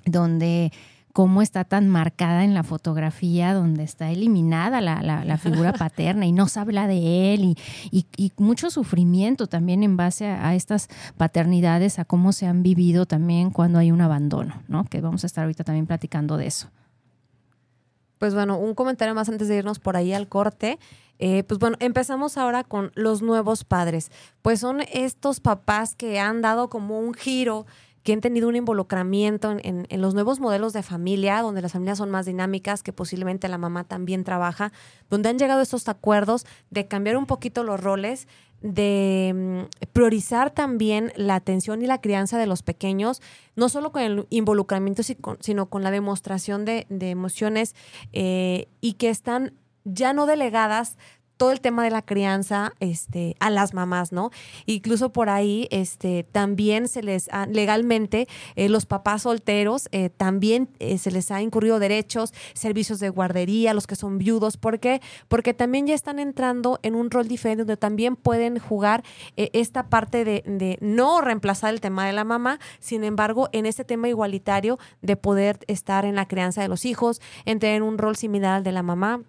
[0.04, 0.72] donde
[1.12, 6.48] cómo está tan marcada en la fotografía donde está eliminada la, figura paterna y no
[6.48, 7.56] se habla de él
[7.90, 13.50] y, mucho sufrimiento también en base a, estas paternidades, a cómo se han vivido también
[13.50, 14.84] cuando hay un abandono, ¿no?
[14.84, 16.68] Que vamos a estar ahorita también platicando de eso.
[18.18, 20.78] Pues bueno, un comentario más antes de irnos por ahí al corte.
[21.20, 24.10] Eh, pues bueno, empezamos ahora con los nuevos padres.
[24.42, 27.66] Pues son estos papás que han dado como un giro
[28.08, 32.08] que han tenido un involucramiento en, los nuevos modelos de familia, donde las familias son
[32.08, 34.72] más dinámicas, que posiblemente la mamá también trabaja,
[35.10, 38.26] donde han llegado estos acuerdos de cambiar un poquito los roles,
[38.62, 43.20] de mm, priorizar también la atención y la crianza de los pequeños,
[43.56, 47.74] no solo con el involucramiento, sino con la demostración de, emociones
[48.14, 49.52] eh, y que están
[49.84, 50.96] ya no delegadas
[51.38, 54.30] todo el tema de la crianza este, a las mamás, ¿no?
[54.66, 60.68] Incluso por ahí este, también se les ha, legalmente, eh, los papás solteros eh, también
[60.80, 64.56] eh, se les ha incurrido derechos, servicios de guardería, los que son viudos.
[64.56, 65.00] ¿Por qué?
[65.28, 69.04] Porque también ya están entrando en un rol diferente donde también pueden jugar
[69.36, 73.84] esta parte de, de no reemplazar el tema de la mamá, sin embargo, en este
[73.84, 78.56] tema igualitario de poder estar en la crianza de los hijos, en un rol similar
[78.56, 79.22] al de la mamá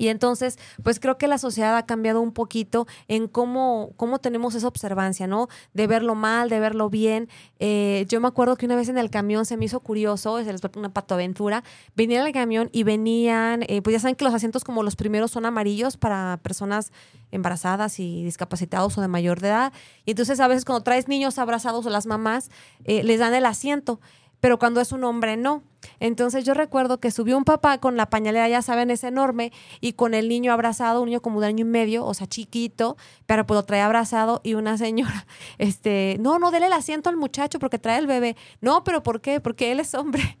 [0.00, 4.54] y entonces, pues creo que la sociedad ha cambiado un poquito en cómo, cómo tenemos
[4.54, 5.48] esa observancia, ¿no?
[5.74, 7.28] De verlo mal, de verlo bien.
[7.58, 10.48] Eh, yo me acuerdo que una vez en el camión se me hizo curioso, es
[10.74, 11.64] una patoaventura,
[11.96, 15.32] venía el camión y venían, eh, pues ya saben que los asientos como los primeros
[15.32, 16.92] son amarillos para personas
[17.30, 19.72] embarazadas y discapacitados o de mayor de edad.
[20.06, 22.50] Y entonces a veces cuando traes niños abrazados o las mamás,
[22.84, 24.00] eh, les dan el asiento
[24.40, 25.62] pero cuando es un hombre no.
[25.98, 29.94] Entonces yo recuerdo que subió un papá con la pañalera, ya saben, es enorme, y
[29.94, 33.46] con el niño abrazado, un niño como de año y medio, o sea, chiquito, pero
[33.46, 35.26] pues lo trae abrazado, y una señora,
[35.58, 38.36] este, no, no, dele el asiento al muchacho porque trae el bebé.
[38.60, 39.40] No, pero ¿por qué?
[39.40, 40.38] Porque él es hombre.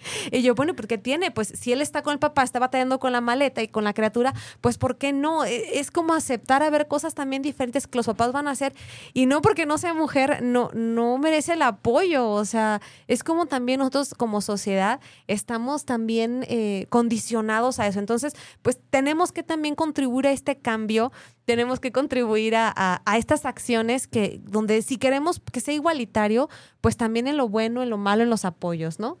[0.30, 1.30] Y yo, bueno, ¿por qué tiene?
[1.30, 3.92] Pues si él está con el papá, está batallando con la maleta y con la
[3.92, 5.44] criatura, pues ¿por qué no?
[5.44, 8.74] E, es como aceptar a ver cosas también diferentes que los papás van a hacer.
[9.12, 12.28] Y no porque no sea mujer, no, no merece el apoyo.
[12.28, 17.98] O sea, es como también nosotros como sociedad estamos también eh, condicionados a eso.
[17.98, 21.12] Entonces, pues tenemos que también contribuir a este cambio
[21.50, 26.48] tenemos que contribuir a, estas acciones que, donde si queremos que sea igualitario,
[26.80, 29.18] pues también en lo bueno, en lo malo, en los apoyos, ¿no?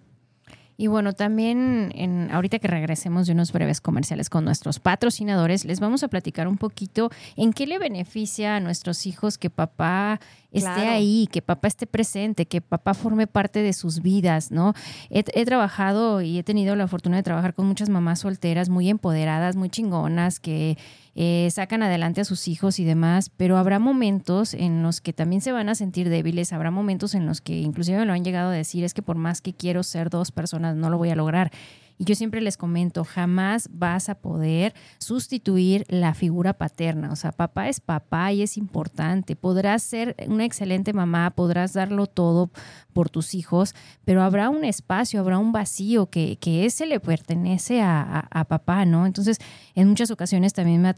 [0.80, 5.78] Y bueno, también en, ahorita que regresemos de unos breves comerciales con nuestros patrocinadores, les
[5.78, 10.20] vamos a platicar un poquito en qué le beneficia a nuestros hijos que papá
[10.52, 14.74] esté ahí, que papá esté presente, que papá forme parte de sus vidas, ¿no?
[15.10, 18.88] He, he, trabajado y he tenido la fortuna de trabajar con muchas mamás solteras muy
[18.88, 20.76] empoderadas, muy chingonas, que
[21.16, 25.42] eh, sacan adelante a sus hijos y demás, pero habrá momentos en los que también
[25.42, 28.50] se van a sentir débiles, habrá momentos en los que inclusive me lo han llegado
[28.50, 31.16] a decir, es que por más que quiero ser dos personas, no lo voy a
[31.16, 31.50] lograr.
[32.00, 37.12] Y yo siempre les comento, jamás vas a poder sustituir la figura paterna.
[37.12, 39.36] O sea, papá es papá y es importante.
[39.36, 42.52] Podrás ser una excelente mamá, podrás darlo todo
[42.90, 43.74] por tus hijos,
[44.04, 48.84] pero habrá un espacio, habrá un vacío que, que ese le pertenece a, a, papá,
[48.84, 49.06] ¿no?
[49.06, 49.38] Entonces,
[49.74, 50.94] en muchas ocasiones también me ha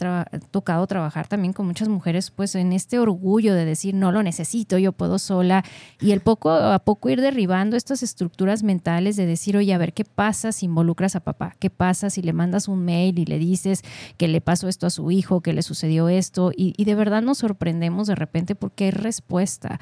[0.50, 4.78] tocado trabajar también con muchas mujeres, pues en este orgullo de decir, no lo necesito,
[4.78, 5.64] yo puedo sola,
[6.00, 9.92] y el poco a poco ir derribando estas estructuras mentales de decir, oye, a ver,
[9.92, 11.57] ¿qué pasa si involucro a papá?
[11.59, 13.83] ¿Qué pasa si le mandas un mail y le dices
[14.16, 16.52] que le pasó esto a su hijo, que le sucedió esto?
[16.57, 19.81] Y, y de verdad nos sorprendemos de repente porque hay respuesta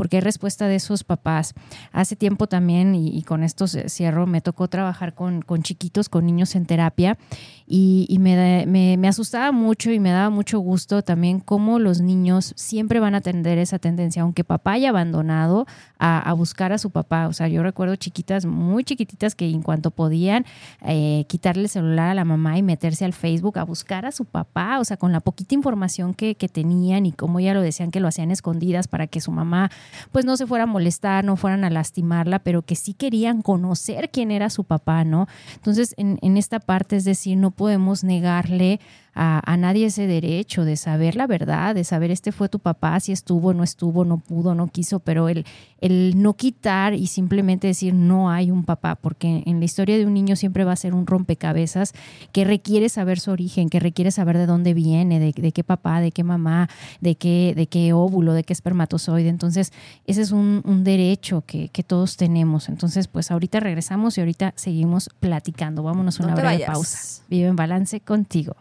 [0.00, 1.52] porque hay respuesta de esos papás.
[1.92, 6.54] Hace tiempo también, y, con esto cierro, me tocó trabajar con, con chiquitos, con niños
[6.54, 7.18] en terapia,
[7.66, 12.98] y, me, me, asustaba mucho y me daba mucho gusto también cómo los niños siempre
[12.98, 15.66] van a tener esa tendencia, aunque papá haya abandonado,
[15.98, 17.28] a, buscar a su papá.
[17.28, 20.46] O sea, yo recuerdo chiquitas, muy chiquititas, que en cuanto podían
[20.82, 24.24] eh, quitarle el celular a la mamá y meterse al Facebook a buscar a su
[24.24, 27.90] papá, o sea, con la poquita información que, que tenían y como ya lo decían
[27.90, 29.70] que lo hacían escondidas para que su mamá
[30.12, 34.10] pues no se fuera a molestar, no fueran a lastimarla, pero que sí querían conocer
[34.10, 35.26] quién era su papá, ¿no?
[35.54, 38.80] Entonces, en, en esta parte, es decir, no podemos negarle
[39.14, 43.12] a, nadie ese derecho de saber la verdad, de saber este fue tu papá, si
[43.12, 45.44] estuvo, no estuvo, no pudo, no quiso, pero el,
[45.80, 50.06] el no quitar y simplemente decir no hay un papá, porque en la historia de
[50.06, 51.92] un niño siempre va a ser un rompecabezas
[52.32, 56.12] que requiere saber su origen, que requiere saber de dónde viene, de, qué papá, de
[56.12, 56.68] qué mamá,
[57.00, 59.28] de qué, de qué óvulo, de qué espermatozoide.
[59.28, 59.72] Entonces,
[60.06, 62.68] ese es un, derecho que, todos tenemos.
[62.68, 65.82] Entonces, pues ahorita regresamos y ahorita seguimos platicando.
[65.82, 67.24] Vámonos a una breve pausa.
[67.28, 68.54] Vive en balance contigo.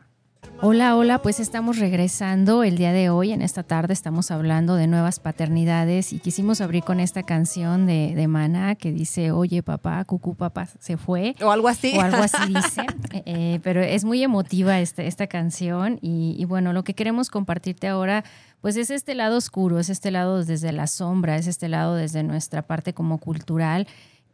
[0.61, 4.87] Hola, hola, pues estamos regresando el día de hoy, en esta tarde estamos hablando de
[4.87, 10.03] nuevas paternidades y quisimos abrir con esta canción de, de Mana que dice, oye papá,
[10.03, 11.35] cucú papá se fue.
[11.41, 11.97] O algo así.
[11.97, 12.85] O algo así dice,
[13.25, 17.87] eh, pero es muy emotiva esta, esta canción y, y bueno, lo que queremos compartirte
[17.87, 18.25] ahora
[18.59, 22.23] pues es este lado oscuro, es este lado desde la sombra, es este lado desde
[22.23, 23.87] nuestra parte como cultural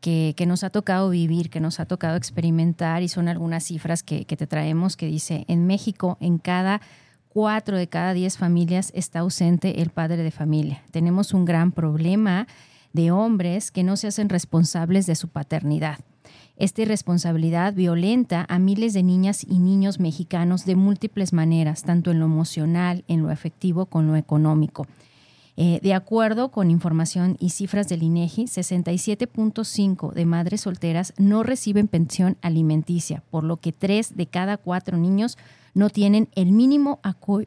[0.05, 4.23] que, nos ha tocado vivir, que nos ha tocado experimentar y son algunas cifras que,
[4.23, 6.79] te traemos que dice, en México, en cada
[7.27, 10.83] cuatro de cada diez familias está ausente el padre de familia.
[10.91, 12.45] Tenemos un gran problema
[12.93, 15.97] de hombres que no se hacen responsables de su paternidad.
[16.55, 22.19] Esta irresponsabilidad violenta a miles de niñas y niños mexicanos de múltiples maneras, tanto en
[22.19, 24.85] lo emocional, en lo afectivo, con lo económico.
[25.57, 31.87] Eh, de acuerdo con información y cifras del INEGI, 67.5 de madres solteras no reciben
[31.87, 35.37] pensión alimenticia, por lo que tres de cada cuatro niños
[35.73, 36.99] no tienen el mínimo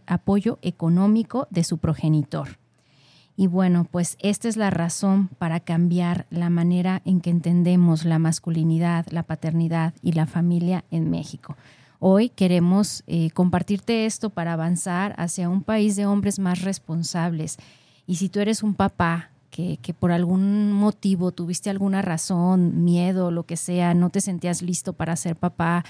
[0.07, 2.59] apoyo económico de su progenitor.
[3.37, 8.19] Y bueno, pues esta es la razón para cambiar la manera en que entendemos la
[8.19, 11.57] masculinidad, la paternidad y la familia en México.
[12.01, 17.59] Hoy queremos eh, compartirte esto para avanzar hacia un país de hombres más responsables
[18.09, 23.45] y si tú eres un papá que, por algún motivo tuviste alguna razón, miedo, lo
[23.45, 25.85] que sea, no te sentías listo para ser papá,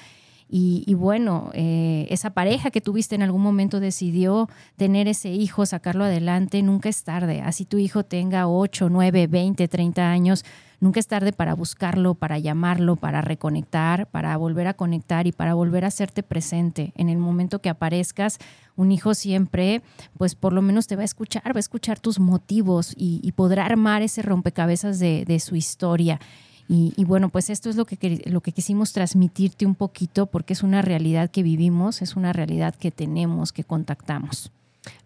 [0.50, 6.04] y, bueno, eh, esa pareja que tuviste en algún momento decidió tener ese hijo, sacarlo
[6.04, 7.42] adelante, nunca es tarde.
[7.42, 10.46] Así tu hijo tenga 8, 9, 20, 30 años,
[10.80, 15.52] nunca es tarde para buscarlo, para llamarlo, para reconectar, para volver a conectar y para
[15.52, 16.94] volver a hacerte presente.
[16.96, 18.38] En el momento que aparezcas,
[18.78, 19.82] un hijo siempre,
[20.16, 23.66] pues por lo menos te va a escuchar, va a escuchar tus motivos y, podrá
[23.66, 26.20] armar ese rompecabezas de, su historia.
[26.68, 30.62] Y, bueno, pues esto es lo que, lo que quisimos transmitirte un poquito porque es
[30.62, 34.52] una realidad que vivimos, es una realidad que tenemos, que contactamos.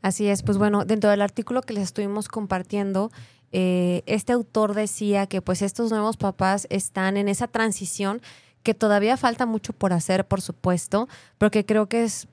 [0.02, 3.10] Así es, pues bueno, dentro del artículo que les estuvimos compartiendo,
[3.52, 8.20] eh, este autor decía que pues estos nuevos papás están en esa transición
[8.62, 11.08] que todavía falta mucho por hacer, por supuesto,
[11.38, 12.28] porque creo que es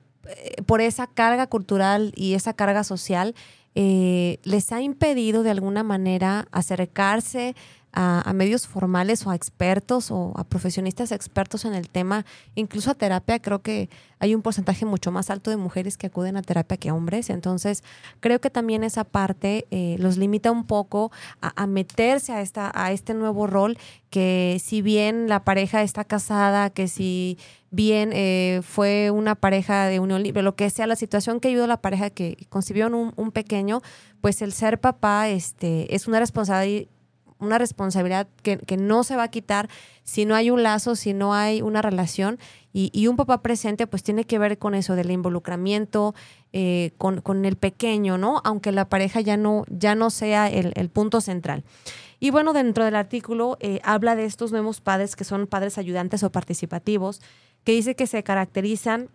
[0.66, 3.34] por esa carga cultural y esa carga social,
[3.74, 7.54] eh, les ha impedido de alguna manera acercarse
[7.92, 12.24] a, medios formales o a expertos o a profesionistas expertos en el tema,
[12.54, 16.36] incluso a terapia, creo que hay un porcentaje mucho más alto de mujeres que acuden
[16.36, 17.30] a terapia que hombres.
[17.30, 17.82] Entonces,
[18.20, 22.92] creo que también esa parte eh, los limita un poco a, meterse a, esta, a
[22.92, 23.78] este nuevo rol,
[24.10, 27.38] que si bien la pareja está casada, que si
[27.70, 31.64] bien eh, fue una pareja de unión libre, lo que sea, la situación que ayudó
[31.64, 33.80] a la pareja que concibió un, un pequeño,
[34.20, 36.88] pues el ser papá este, es una responsabilidad
[37.40, 39.68] una responsabilidad que, no se va a quitar
[40.04, 42.38] si no hay un lazo, si no hay una relación.
[42.72, 46.14] Y, un papá presente pues tiene que ver con eso del involucramiento
[46.52, 48.40] eh, con, el pequeño, ¿no?
[48.44, 51.64] Aunque la pareja ya no, ya no sea el, punto central.
[52.20, 56.22] Y bueno, dentro del artículo eh, habla de estos nuevos padres que son padres ayudantes
[56.22, 57.20] o participativos,
[57.64, 59.08] que dice que se caracterizan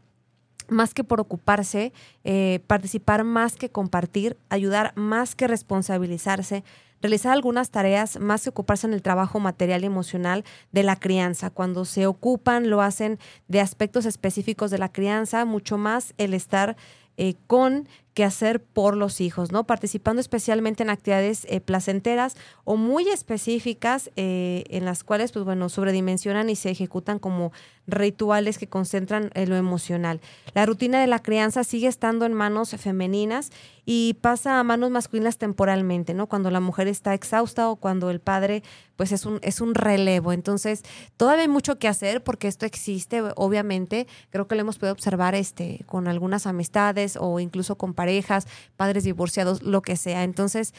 [0.69, 6.63] más que por ocuparse, eh, participar más que compartir, ayudar más que responsabilizarse,
[7.05, 11.51] realizar algunas tareas más que ocuparse en el trabajo material y emocional de la crianza.
[11.51, 16.75] Cuando se ocupan, lo hacen de aspectos específicos de la crianza, mucho más el estar
[17.17, 19.65] eh, con que hacer por los hijos, ¿no?
[19.65, 25.69] Participando especialmente en actividades eh, placenteras o muy específicas eh, en las cuales, pues bueno,
[25.69, 27.51] sobredimensionan y se ejecutan como
[27.87, 30.21] rituales que concentran en lo emocional.
[30.53, 33.51] La rutina de la crianza sigue estando en manos femeninas
[33.85, 36.27] y pasa a manos masculinas temporalmente, ¿no?
[36.27, 38.63] Cuando la mujer está exhausta o cuando el padre,
[38.95, 40.33] pues es un, es un relevo.
[40.33, 40.83] Entonces,
[41.17, 44.07] todavía hay mucho que hacer porque esto existe, obviamente.
[44.31, 49.03] Creo que lo hemos podido observar este, con algunas amistades o incluso con parejas, padres
[49.03, 50.23] divorciados, lo que sea.
[50.23, 50.73] Entonces,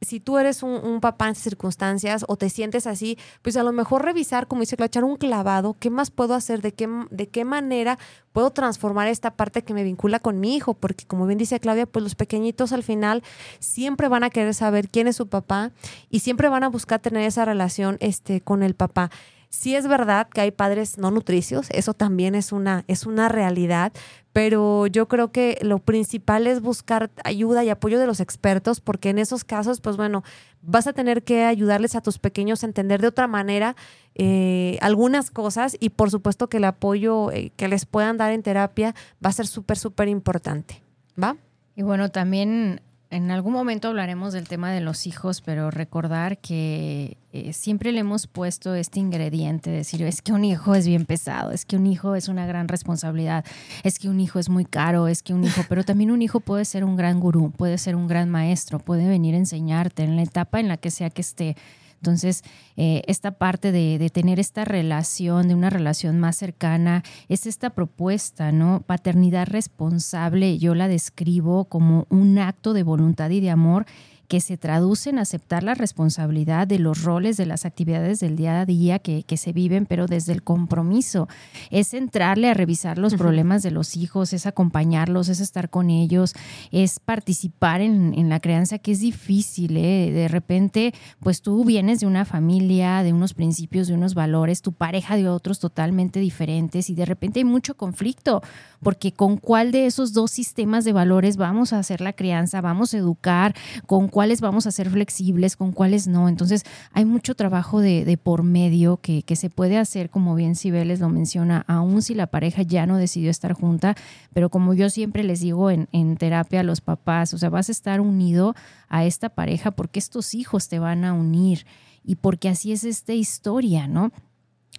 [0.00, 4.04] si tú eres un, papá en circunstancias o te sientes así, pues a lo mejor
[4.04, 6.62] revisar, como dice, echar un clavado, ¿qué más puedo hacer?
[6.62, 7.98] ¿De qué, ¿De qué manera
[8.32, 10.74] puedo transformar esta parte que me vincula con mi hijo?
[10.74, 13.22] Porque como bien dice Claudia, pues los pequeñitos al final
[13.58, 15.72] siempre van a querer saber quién es su papá
[16.10, 19.10] y siempre van a buscar tener esa relación este, con el papá.
[19.48, 23.92] Sí es verdad que hay padres no nutricios, eso también es una, es una realidad,
[24.32, 29.08] pero yo creo que lo principal es buscar ayuda y apoyo de los expertos, porque
[29.08, 30.24] en esos casos, pues bueno,
[30.60, 33.76] vas a tener que ayudarles a tus pequeños a entender de otra manera
[34.14, 38.42] eh, algunas cosas y por supuesto que el apoyo eh, que les puedan dar en
[38.42, 40.82] terapia va a ser súper, súper importante.
[41.22, 41.36] ¿Va?
[41.76, 42.82] Y bueno, también
[43.16, 48.00] en algún momento hablaremos del tema de los hijos, pero recordar que eh, siempre le
[48.00, 51.86] hemos puesto este ingrediente, decir, es que un hijo es bien pesado, es que un
[51.86, 53.44] hijo es una gran responsabilidad,
[53.84, 56.40] es que un hijo es muy caro, es que un hijo, pero también un hijo
[56.40, 60.16] puede ser un gran gurú, puede ser un gran maestro, puede venir a enseñarte en
[60.16, 61.56] la etapa en la que sea que esté
[62.00, 62.42] entonces,
[62.76, 68.52] eh, esta parte de, tener esta relación, de una relación más cercana, es esta propuesta,
[68.52, 68.82] ¿no?
[68.86, 73.86] Paternidad responsable, yo la describo como un acto de voluntad y de amor
[74.28, 78.60] que se traduce en aceptar la responsabilidad de los roles, de las actividades del día
[78.60, 81.28] a día que, se viven, pero desde el compromiso.
[81.70, 86.34] Es entrarle a revisar los problemas de los hijos, es acompañarlos, es estar con ellos,
[86.72, 89.76] es participar en, la crianza, que es difícil.
[89.76, 90.10] ¿eh?
[90.10, 94.72] De repente, pues tú vienes de una familia, de unos principios, de unos valores, tu
[94.72, 98.42] pareja de otros totalmente diferentes y de repente hay mucho conflicto,
[98.82, 102.94] porque con cuál de esos dos sistemas de valores vamos a hacer la crianza, vamos
[102.94, 103.54] a educar,
[103.86, 106.30] con cuáles vamos a ser flexibles, con cuáles no.
[106.30, 111.10] Entonces, hay mucho trabajo de, por medio que, se puede hacer, como bien Cibeles lo
[111.10, 113.94] menciona, aún si la pareja ya no decidió estar junta,
[114.32, 117.68] pero como yo siempre les digo en, en terapia a los papás, o sea, vas
[117.68, 118.54] a estar unido
[118.88, 121.66] a esta pareja porque estos hijos te van a unir
[122.02, 124.12] y porque así es esta historia, ¿no?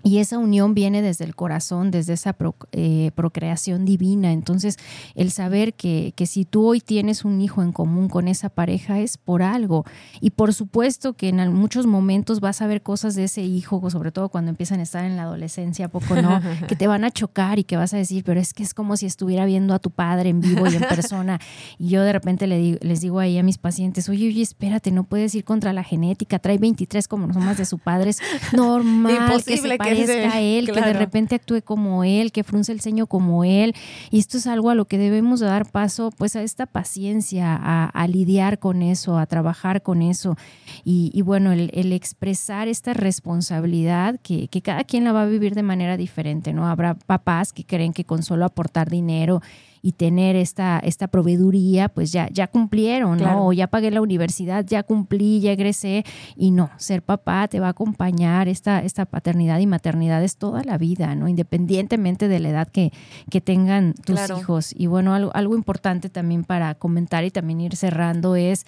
[0.03, 2.35] Y esa unión viene desde el corazón, desde esa
[2.71, 4.31] eh, procreación divina.
[4.31, 4.77] Entonces,
[5.15, 8.99] el saber que, que, si tú hoy tienes un hijo en común con esa pareja
[8.99, 9.85] es por algo.
[10.21, 14.11] Y por supuesto que en muchos momentos vas a ver cosas de ese hijo, sobre
[14.11, 17.59] todo cuando empiezan a estar en la adolescencia, poco no, que te van a chocar
[17.59, 19.89] y que vas a decir, pero es que es como si estuviera viendo a tu
[19.89, 21.39] padre en vivo y en persona.
[21.79, 24.91] Y yo de repente le digo, les digo ahí a mis pacientes, oye, oye, espérate,
[24.91, 28.21] no puedes ir contra la genética, trae 23 como más de su padre, es
[28.53, 29.13] normal.
[29.13, 33.43] Imposible que parezca él, que de repente actúe como él, que frunce el ceño como
[33.43, 33.73] él.
[34.11, 38.07] Y esto es algo a lo que debemos dar paso, pues a esta paciencia, a,
[38.07, 40.37] lidiar con eso, a trabajar con eso.
[40.83, 45.63] Y, bueno, el, expresar esta responsabilidad que, que cada quien la va a vivir de
[45.63, 46.67] manera diferente, ¿no?
[46.67, 49.41] Habrá papás que creen que con solo aportar dinero
[49.81, 53.47] y tener esta, esta proveeduría, pues ya, ya cumplieron, ¿no?
[53.47, 56.03] O ya pagué la universidad, ya cumplí, ya egresé.
[56.35, 60.63] Y no, ser papá te va a acompañar, esta, esta paternidad y maternidad es toda
[60.63, 61.27] la vida, ¿no?
[61.27, 62.91] Independientemente de la edad que,
[63.29, 64.73] que tengan tus hijos.
[64.75, 68.65] Y bueno, algo, algo importante también para comentar y también ir cerrando es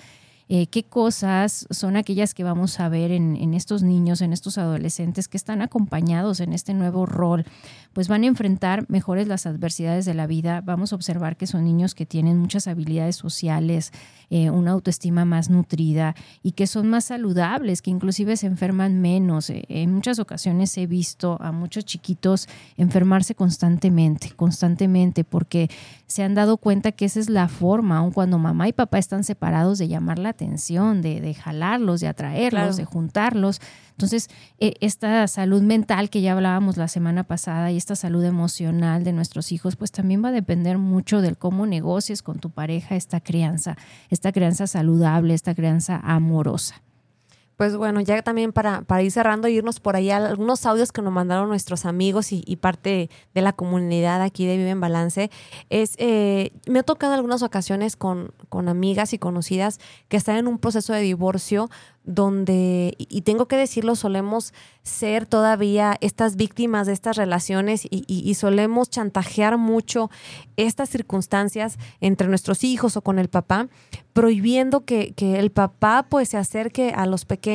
[0.51, 5.27] eh, qué cosas son aquellas que vamos a ver en, estos niños, en estos adolescentes
[5.27, 7.45] que están acompañados en este nuevo rol,
[7.99, 10.61] pues van a enfrentar mejores las adversidades de la vida.
[10.61, 13.91] Vamos a observar que son niños que tienen muchas habilidades sociales,
[14.29, 19.49] eh, una autoestima más nutrida y que son más saludables, que inclusive se enferman menos.
[19.49, 22.47] Eh, en muchas ocasiones he visto a muchos chiquitos
[22.77, 25.69] enfermarse constantemente, constantemente, porque
[26.07, 29.25] se han dado cuenta que esa es la forma, aun cuando mamá y papá están
[29.25, 33.59] separados, de llamar la atención, de, jalarlos, de atraerlos, de juntarlos.
[33.99, 34.29] Entonces,
[34.59, 39.11] e, esta salud mental que ya hablábamos la semana pasada y esta salud emocional de
[39.11, 43.19] nuestros hijos, pues también va a depender mucho del cómo negocies con tu pareja esta
[43.19, 43.75] crianza,
[44.09, 46.81] esta crianza saludable, esta crianza amorosa.
[47.59, 51.01] Pues bueno, ya también para, para ir cerrando, irnos por ahí a algunos audios que
[51.01, 55.29] nos mandaron nuestros amigos y, parte de la comunidad aquí de Vive en Balance,
[55.69, 60.37] es, eh, me ha tocado en algunas ocasiones con, con amigas y conocidas que están
[60.37, 61.69] en un proceso de divorcio
[62.05, 64.53] donde, y tengo que decirlo, solemos
[64.83, 70.09] ser todavía estas víctimas de estas relaciones y, solemos chantajear mucho
[70.55, 73.67] estas circunstancias entre nuestros hijos o con el papá,
[74.13, 77.48] prohibiendo que, que el papá pues se acerque a los pequeños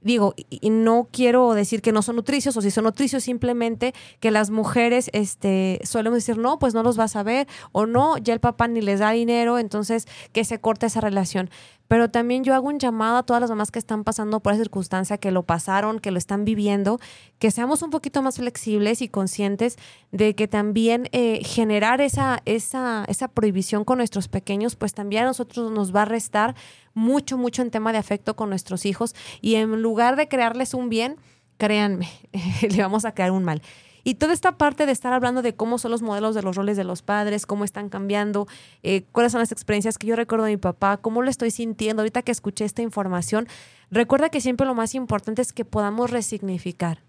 [0.00, 4.30] digo, y no quiero decir que no son nutricios o si son nutricios, simplemente que
[4.30, 8.32] las mujeres este, solemos decir, no, pues no los vas a ver o no, ya
[8.32, 11.50] el papá ni les da dinero, entonces que se corte esa relación
[11.90, 14.62] pero también yo hago un llamado a todas las mamás que están pasando por esa
[14.62, 17.00] circunstancia, que lo pasaron, que lo están viviendo,
[17.40, 19.76] que seamos un poquito más flexibles y conscientes
[20.12, 25.26] de que también eh, generar esa, esa, esa prohibición con nuestros pequeños, pues también a
[25.26, 26.54] nosotros nos va a restar
[26.94, 30.90] mucho, mucho en tema de afecto con nuestros hijos y en lugar de crearles un
[30.90, 31.16] bien,
[31.56, 32.08] créanme,
[32.70, 33.62] le vamos a crear un mal.
[34.04, 36.76] Y toda esta parte de estar hablando de cómo son los modelos de los roles
[36.76, 38.46] de los padres, cómo están cambiando,
[38.82, 42.02] eh, cuáles son las experiencias que yo recuerdo de mi papá, cómo lo estoy sintiendo
[42.02, 43.48] ahorita que escuché esta información,
[43.90, 47.02] recuerda que siempre lo más importante es que podamos resignificar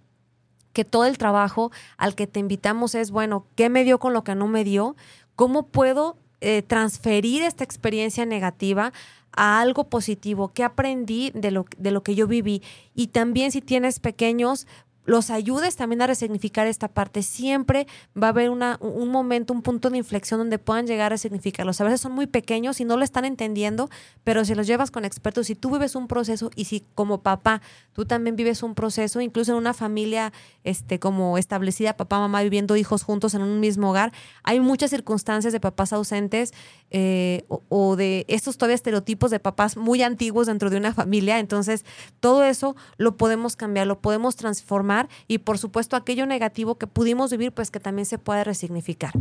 [0.73, 4.23] que todo el trabajo al que te invitamos es, bueno, ¿qué me dio con lo
[4.23, 4.95] que no me dio?
[5.35, 8.93] ¿Cómo puedo eh, transferir esta experiencia negativa
[9.33, 10.51] a algo positivo?
[10.53, 12.61] ¿Qué aprendí de lo, de lo que yo viví?
[12.95, 14.67] Y también si tienes pequeños,
[15.05, 17.23] los ayudes también a resignificar esta parte.
[17.23, 21.09] Siempre va a haber una, un momento, un punto de inflexión donde puedan llegar a
[21.09, 21.81] resignificarlos.
[21.81, 23.89] A veces son muy pequeños y no lo están entendiendo,
[24.23, 27.61] pero si los llevas con expertos, si tú vives un proceso y si como papá
[27.93, 30.31] tú también vives un proceso, incluso en una familia
[30.63, 35.51] este, como establecida, papá, mamá viviendo hijos juntos en un mismo hogar, hay muchas circunstancias
[35.51, 36.53] de papás ausentes
[36.91, 41.39] eh, o, o de estos todavía estereotipos de papás muy antiguos dentro de una familia.
[41.39, 41.85] Entonces,
[42.19, 44.90] todo eso lo podemos cambiar, lo podemos transformar
[45.27, 49.11] y por supuesto aquello negativo que pudimos vivir, pues que también se puede resignificar.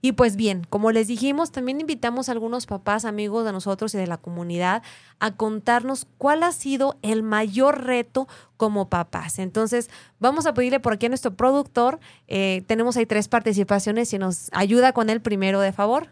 [0.00, 3.98] Y pues bien, como les dijimos, también invitamos a algunos papás, amigos de nosotros y
[3.98, 4.82] de la comunidad
[5.18, 9.38] a contarnos cuál ha sido el mayor reto como papás.
[9.38, 11.98] Entonces, vamos a pedirle por aquí a nuestro productor,
[12.28, 16.08] eh, tenemos ahí tres participaciones y nos ayuda con el primero de favor.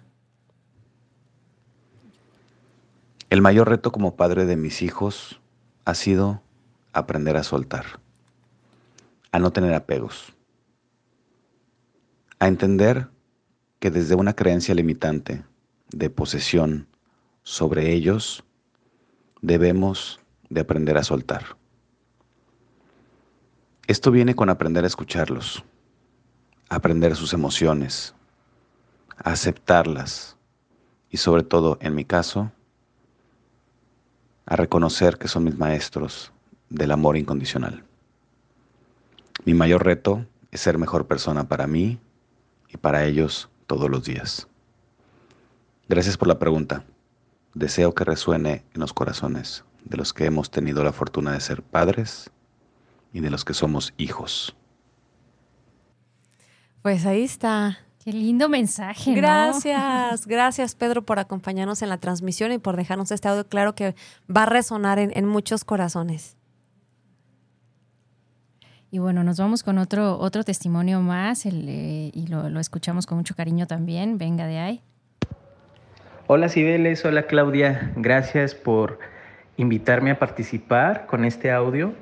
[3.31, 5.41] El mayor reto como padre de mis hijos
[5.87, 6.43] ha sido
[6.93, 8.02] aprender a soltar
[9.33, 10.35] a no tener apegos,
[12.39, 13.09] a entender
[13.81, 15.45] que desde una creencia limitante
[15.91, 16.87] de posesión
[17.43, 18.45] sobre ellos,
[19.41, 21.57] debemos de aprender a soltar.
[23.87, 25.65] Esto viene con aprender a escucharlos,
[26.69, 28.15] aprender sus emociones,
[29.17, 30.37] aceptarlas
[31.11, 32.53] y sobre todo, en mi caso,
[34.47, 36.33] a reconocer que son mis maestros
[36.69, 37.85] del amor incondicional.
[39.45, 41.99] Mi mayor reto es ser mejor persona para mí
[42.69, 44.47] y para ellos todos los días.
[45.89, 46.85] Gracias por la pregunta.
[47.55, 51.63] Deseo que resuene en los corazones de los que hemos tenido la fortuna de ser
[51.63, 52.31] padres
[53.13, 54.55] y de los que somos hijos.
[56.83, 57.79] Pues ahí está.
[58.05, 59.15] Qué lindo mensaje.
[59.15, 63.95] Gracias, gracias Pedro por acompañarnos en la transmisión y por dejarnos este audio claro que
[64.35, 66.37] va a resonar en, en muchos corazones.
[68.95, 71.51] Y bueno, nos vamos con otro, otro testimonio más eh,
[72.13, 74.19] y lo, lo, escuchamos con mucho cariño también.
[74.19, 74.83] Venga de ahí.
[76.27, 78.99] Hola Cibeles, hola Claudia, gracias por
[79.57, 81.95] invitarme a participar con este audio.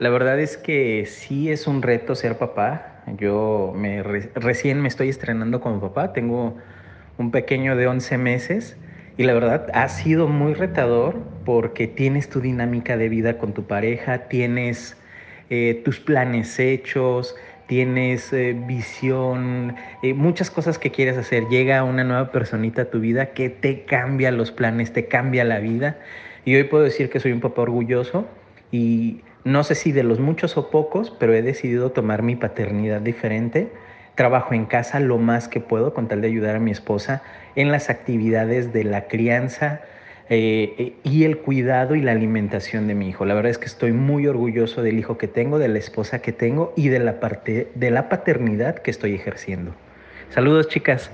[0.00, 3.04] La verdad es que sí es un reto ser papá.
[3.16, 6.56] Yo me, recién me estoy estrenando como papá, tengo
[7.16, 8.76] un pequeño de 11 meses
[9.16, 11.14] y la verdad ha sido muy retador
[11.44, 14.96] porque tienes tu dinámica de vida con tu pareja, tienes
[15.50, 17.36] eh, tus planes hechos,
[17.66, 21.48] tienes eh, visión, eh, muchas cosas que quieres hacer.
[21.48, 25.60] Llega una nueva personita a tu vida que te cambia los planes, te cambia la
[25.60, 25.98] vida.
[26.44, 28.26] Y hoy puedo decir que soy un papá orgulloso
[28.70, 33.00] y no sé si de los muchos o pocos, pero he decidido tomar mi paternidad
[33.00, 33.70] diferente
[34.14, 37.22] Trabajo en casa lo más que puedo con tal de ayudar a mi esposa
[37.56, 39.80] en las actividades de la crianza
[40.28, 43.24] eh, y el cuidado y la alimentación de mi hijo.
[43.24, 46.32] La verdad es que estoy muy orgulloso del hijo que tengo, de la esposa que
[46.32, 49.74] tengo y de la parte de la paternidad que estoy ejerciendo.
[50.30, 51.10] Saludos, chicas.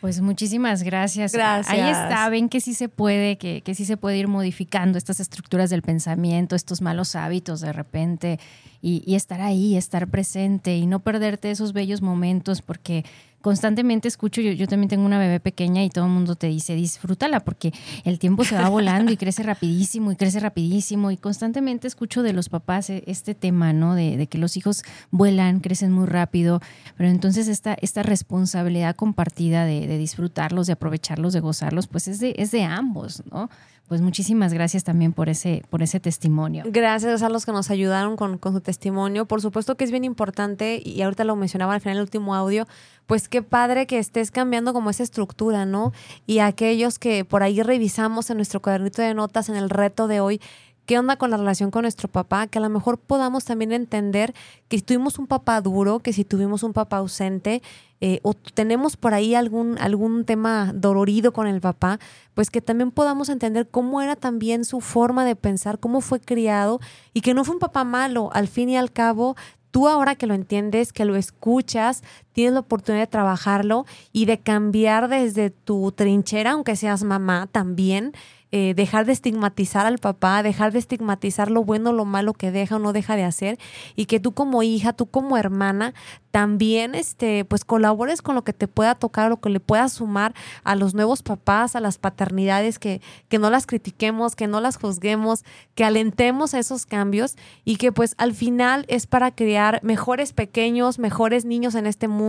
[0.00, 1.32] Pues muchísimas gracias.
[1.32, 1.68] Gracias.
[1.68, 5.20] Ahí está, ven que sí se puede, que, que sí se puede ir modificando estas
[5.20, 8.38] estructuras del pensamiento, estos malos hábitos de repente,
[8.80, 13.04] y, y estar ahí, estar presente y no perderte esos bellos momentos, porque
[13.40, 16.74] constantemente escucho, yo, yo también tengo una bebé pequeña y todo el mundo te dice,
[16.74, 17.72] disfrútala porque
[18.04, 22.32] el tiempo se va volando y crece rapidísimo y crece rapidísimo y constantemente escucho de
[22.32, 23.94] los papás e, este tema, ¿no?
[23.94, 26.60] De, de que los hijos vuelan, crecen muy rápido,
[26.96, 32.20] pero entonces esta, esta responsabilidad compartida de, de disfrutarlos, de aprovecharlos, de gozarlos, pues es
[32.20, 33.48] de, es de ambos, ¿no?
[33.88, 36.64] Pues muchísimas gracias también por ese, por ese testimonio.
[36.66, 39.26] Gracias a los que nos ayudaron con, con su testimonio.
[39.26, 42.66] Por supuesto que es bien importante, y ahorita lo mencionaba al final del último audio,
[43.06, 45.92] pues qué padre que estés cambiando como esa estructura, ¿no?
[46.26, 50.18] Y aquellos que por ahí revisamos en nuestro cuadernito de notas en el reto de
[50.18, 50.40] hoy,
[50.86, 54.34] qué onda con la relación con nuestro papá, que a lo mejor podamos también entender
[54.68, 57.60] que si tuvimos un papá duro, que si tuvimos un papá ausente,
[58.00, 61.98] eh, o tenemos por ahí algún, algún tema dolorido con el papá,
[62.34, 66.80] pues que también podamos entender cómo era también su forma de pensar, cómo fue criado
[67.12, 69.34] y que no fue un papá malo, al fin y al cabo
[69.76, 72.02] tú ahora que lo entiendes, que lo escuchas,
[72.36, 78.12] tienes la oportunidad de trabajarlo y de cambiar desde tu trinchera, aunque seas mamá también,
[78.52, 82.76] eh, dejar de estigmatizar al papá, dejar de estigmatizar lo bueno, lo malo que deja
[82.76, 83.58] o no deja de hacer
[83.96, 85.94] y que tú como hija, tú como hermana,
[86.30, 90.34] también este, pues colabores con lo que te pueda tocar, lo que le pueda sumar
[90.62, 94.76] a los nuevos papás, a las paternidades, que, que no las critiquemos, que no las
[94.76, 100.98] juzguemos, que alentemos esos cambios y que pues al final es para crear mejores pequeños,
[100.98, 102.25] mejores niños en este mundo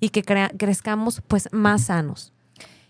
[0.00, 2.32] y que crezcamos pues más sanos.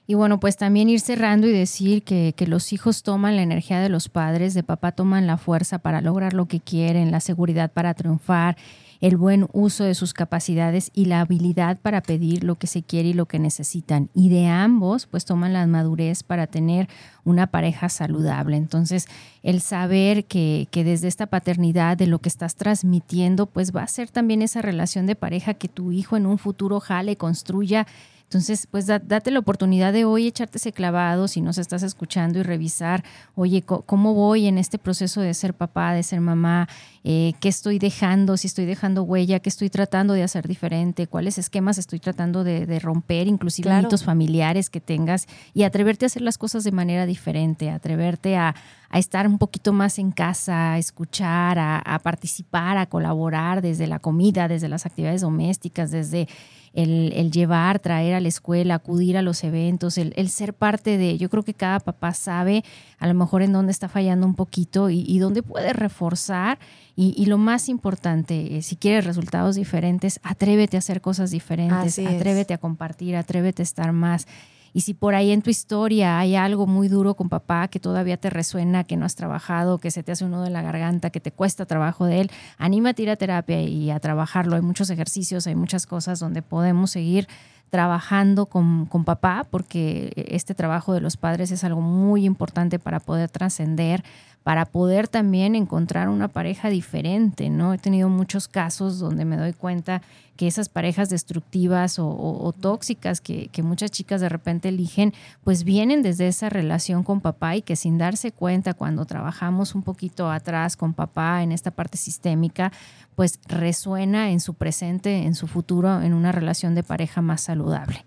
[0.06, 3.78] Y bueno, pues también ir cerrando y decir que, que, los hijos toman la energía
[3.78, 7.70] de los padres, de papá toman la fuerza para lograr lo que quieren, la seguridad
[7.70, 8.56] para triunfar,
[9.00, 13.08] el buen uso de sus capacidades y la habilidad para pedir lo que se quiere
[13.08, 14.10] y lo que necesitan.
[14.14, 16.88] Y de ambos, pues toman la madurez para tener
[17.24, 18.56] una pareja saludable.
[18.56, 19.06] Entonces,
[19.42, 23.88] el saber que, que desde esta paternidad, de lo que estás transmitiendo, pues va a
[23.88, 27.86] ser también esa relación de pareja que tu hijo en un futuro jale, construya
[28.30, 32.44] entonces, pues date la oportunidad de hoy echarte ese clavado si nos estás escuchando y
[32.44, 33.02] revisar,
[33.34, 36.68] oye, ¿cómo voy en este proceso de ser papá, de ser mamá?
[37.02, 38.36] Eh, ¿Qué estoy dejando?
[38.36, 41.08] Si estoy dejando huella, ¿qué estoy tratando de hacer diferente?
[41.08, 43.26] ¿Cuáles esquemas estoy tratando de, romper?
[43.26, 43.82] Inclusive claro.
[43.82, 48.54] mitos familiares que tengas y atreverte a hacer las cosas de manera diferente, atreverte a,
[48.90, 53.86] a estar un poquito más en casa, a escuchar, a, a participar, a colaborar desde
[53.86, 56.28] la comida, desde las actividades domésticas, desde
[56.72, 60.98] el, el, llevar, traer a la escuela, acudir a los eventos, el, el, ser parte
[60.98, 62.64] de, yo creo que cada papá sabe
[62.98, 66.58] a lo mejor en dónde está fallando un poquito y, y dónde puede reforzar.
[66.96, 71.98] Y, y, lo más importante, eh, si quieres resultados diferentes, atrévete a hacer cosas diferentes,
[71.98, 74.26] atrévete a compartir, atrévete a estar más.
[74.72, 78.16] Y si por ahí en tu historia hay algo muy duro con papá que todavía
[78.16, 81.10] te resuena, que no has trabajado, que se te hace un nudo en la garganta,
[81.10, 84.56] que te cuesta trabajo de él, anímate a ir a terapia y a trabajarlo.
[84.56, 87.28] Hay muchos ejercicios, hay muchas cosas donde podemos seguir
[87.70, 92.98] trabajando con, con, papá, porque este trabajo de los padres es algo muy importante para
[92.98, 94.02] poder trascender,
[94.42, 97.74] para poder también encontrar una pareja diferente, ¿no?
[97.74, 100.02] He tenido muchos casos donde me doy cuenta
[100.36, 105.12] que esas parejas destructivas o, tóxicas que, que, muchas chicas de repente eligen,
[105.44, 109.82] pues vienen desde esa relación con papá y que sin darse cuenta cuando trabajamos un
[109.82, 112.72] poquito atrás con papá en esta parte sistémica,
[113.16, 118.06] pues resuena en su presente, en su futuro, en una relación de pareja más saludable.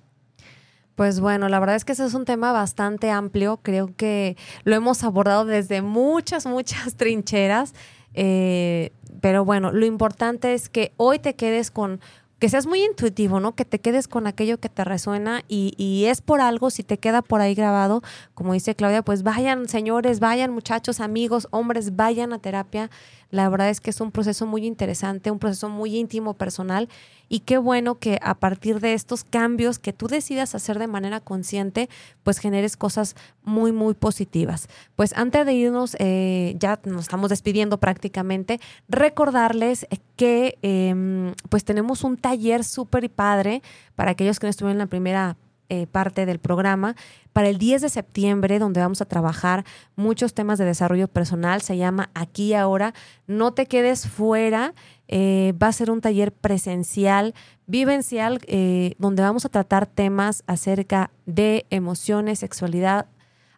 [0.96, 3.58] Pues bueno, la verdad es que ese es un tema bastante amplio.
[3.64, 7.74] Creo que lo hemos abordado desde muchas, muchas trincheras.
[8.14, 8.92] Eh,
[9.22, 12.00] pero bueno, lo importante es que hoy te quedes con,
[12.44, 13.56] que seas muy intuitivo, ¿no?
[13.56, 17.00] Que te quedes con aquello que te resuena y, y, es por algo, si te
[17.00, 22.34] queda por ahí grabado, como dice Claudia, pues vayan señores, vayan muchachos, amigos, hombres, vayan
[22.34, 22.92] a terapia.
[23.34, 26.88] La verdad es que es un proceso muy interesante, un proceso muy íntimo, personal,
[27.30, 31.20] y qué bueno que a partir de estos cambios que tú decidas hacer de manera
[31.20, 31.90] consciente,
[32.22, 34.70] pues generes cosas muy, muy positivas.
[34.96, 42.04] Pues antes de irnos, eh, ya nos estamos despidiendo prácticamente, recordarles que em, pues tenemos
[42.04, 43.64] un taller súper padre
[43.96, 45.38] para aquellos que no estuvieron en la primera
[45.70, 46.96] eh, parte del programa
[47.32, 51.62] para el 10 de septiembre, donde vamos a trabajar muchos temas de desarrollo personal.
[51.62, 52.94] Se llama Aquí y Ahora.
[53.28, 54.74] No te quedes fuera.
[55.08, 57.34] Eh, va a ser un taller presencial,
[57.66, 63.08] vivencial, eh, donde vamos a tratar temas acerca de emociones, sexualidad,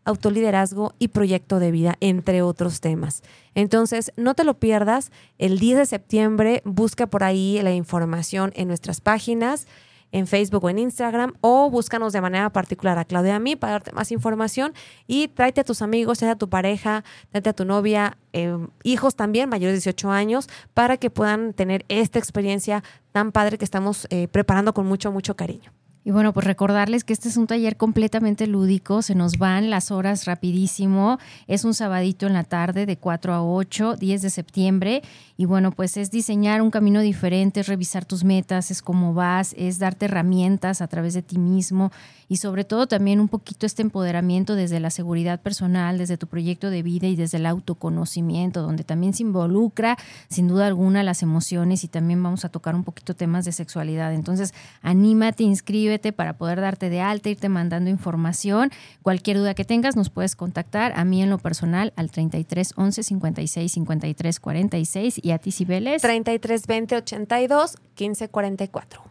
[0.05, 3.23] autoliderazgo y proyecto de vida, entre otros temas.
[3.55, 5.11] Entonces, no te lo pierdas.
[5.39, 9.67] El 10 de septiembre, busca por ahí la información en nuestras páginas
[10.11, 13.55] en Facebook o en Instagram o búscanos de manera particular a Claudia y a mí
[13.55, 14.73] para darte más información
[15.07, 19.15] y tráete a tus amigos, tráete a tu pareja, tráete a tu novia, em, hijos
[19.15, 24.07] también mayores de 18 años para que puedan tener esta experiencia tan padre que estamos
[24.09, 25.71] eh, preparando con mucho, mucho cariño.
[26.07, 29.89] Y bueno, pues recordarles que este es un taller completamente lúdico, se nos van las
[29.89, 35.01] horas rapidísimo, es un sabadito en la tarde de 4 a 8, 10 de septiembre,
[35.35, 39.55] y bueno, pues es diseñar un camino diferente, es revisar tus metas, es cómo vas,
[39.57, 41.91] es darte herramientas a través de ti mismo
[42.27, 46.69] y sobre todo también un poquito este empoderamiento desde la seguridad personal, desde tu proyecto
[46.69, 49.97] de vida y desde el autoconocimiento, donde también se involucra
[50.29, 54.13] sin duda alguna las emociones y también vamos a tocar un poquito temas de sexualidad.
[54.13, 58.71] Entonces, anímate, inscríbete para poder darte de alta, irte mandando información.
[59.01, 63.03] Cualquier duda que tengas nos puedes contactar a mí en lo personal al 33 11
[63.03, 69.03] 56 53 46 y a ti Cibeles 33 20 82 15 44.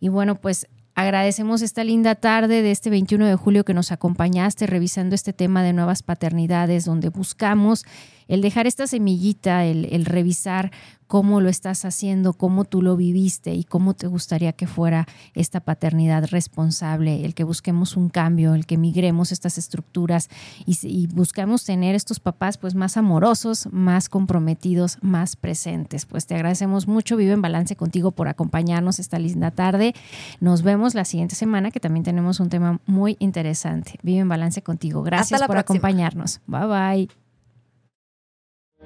[0.00, 0.66] Y bueno, pues
[1.00, 5.62] Agradecemos esta linda tarde de este 21 de julio que nos acompañaste revisando este tema
[5.62, 7.86] de nuevas paternidades, donde buscamos
[8.28, 10.72] el dejar esta semillita, el, el revisar
[11.10, 15.58] cómo lo estás haciendo, cómo tú lo viviste y cómo te gustaría que fuera esta
[15.58, 20.30] paternidad responsable, el que busquemos un cambio, el que migremos estas estructuras
[20.66, 26.06] y, y buscamos tener estos papás pues más amorosos, más comprometidos, más presentes.
[26.06, 29.96] Pues te agradecemos mucho, Vive en Balance contigo por acompañarnos esta linda tarde.
[30.38, 33.98] Nos vemos la siguiente semana que también tenemos un tema muy interesante.
[34.04, 35.02] Vive en Balance contigo.
[35.02, 36.40] Gracias por acompañarnos.
[36.46, 37.08] Bye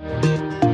[0.00, 0.73] bye.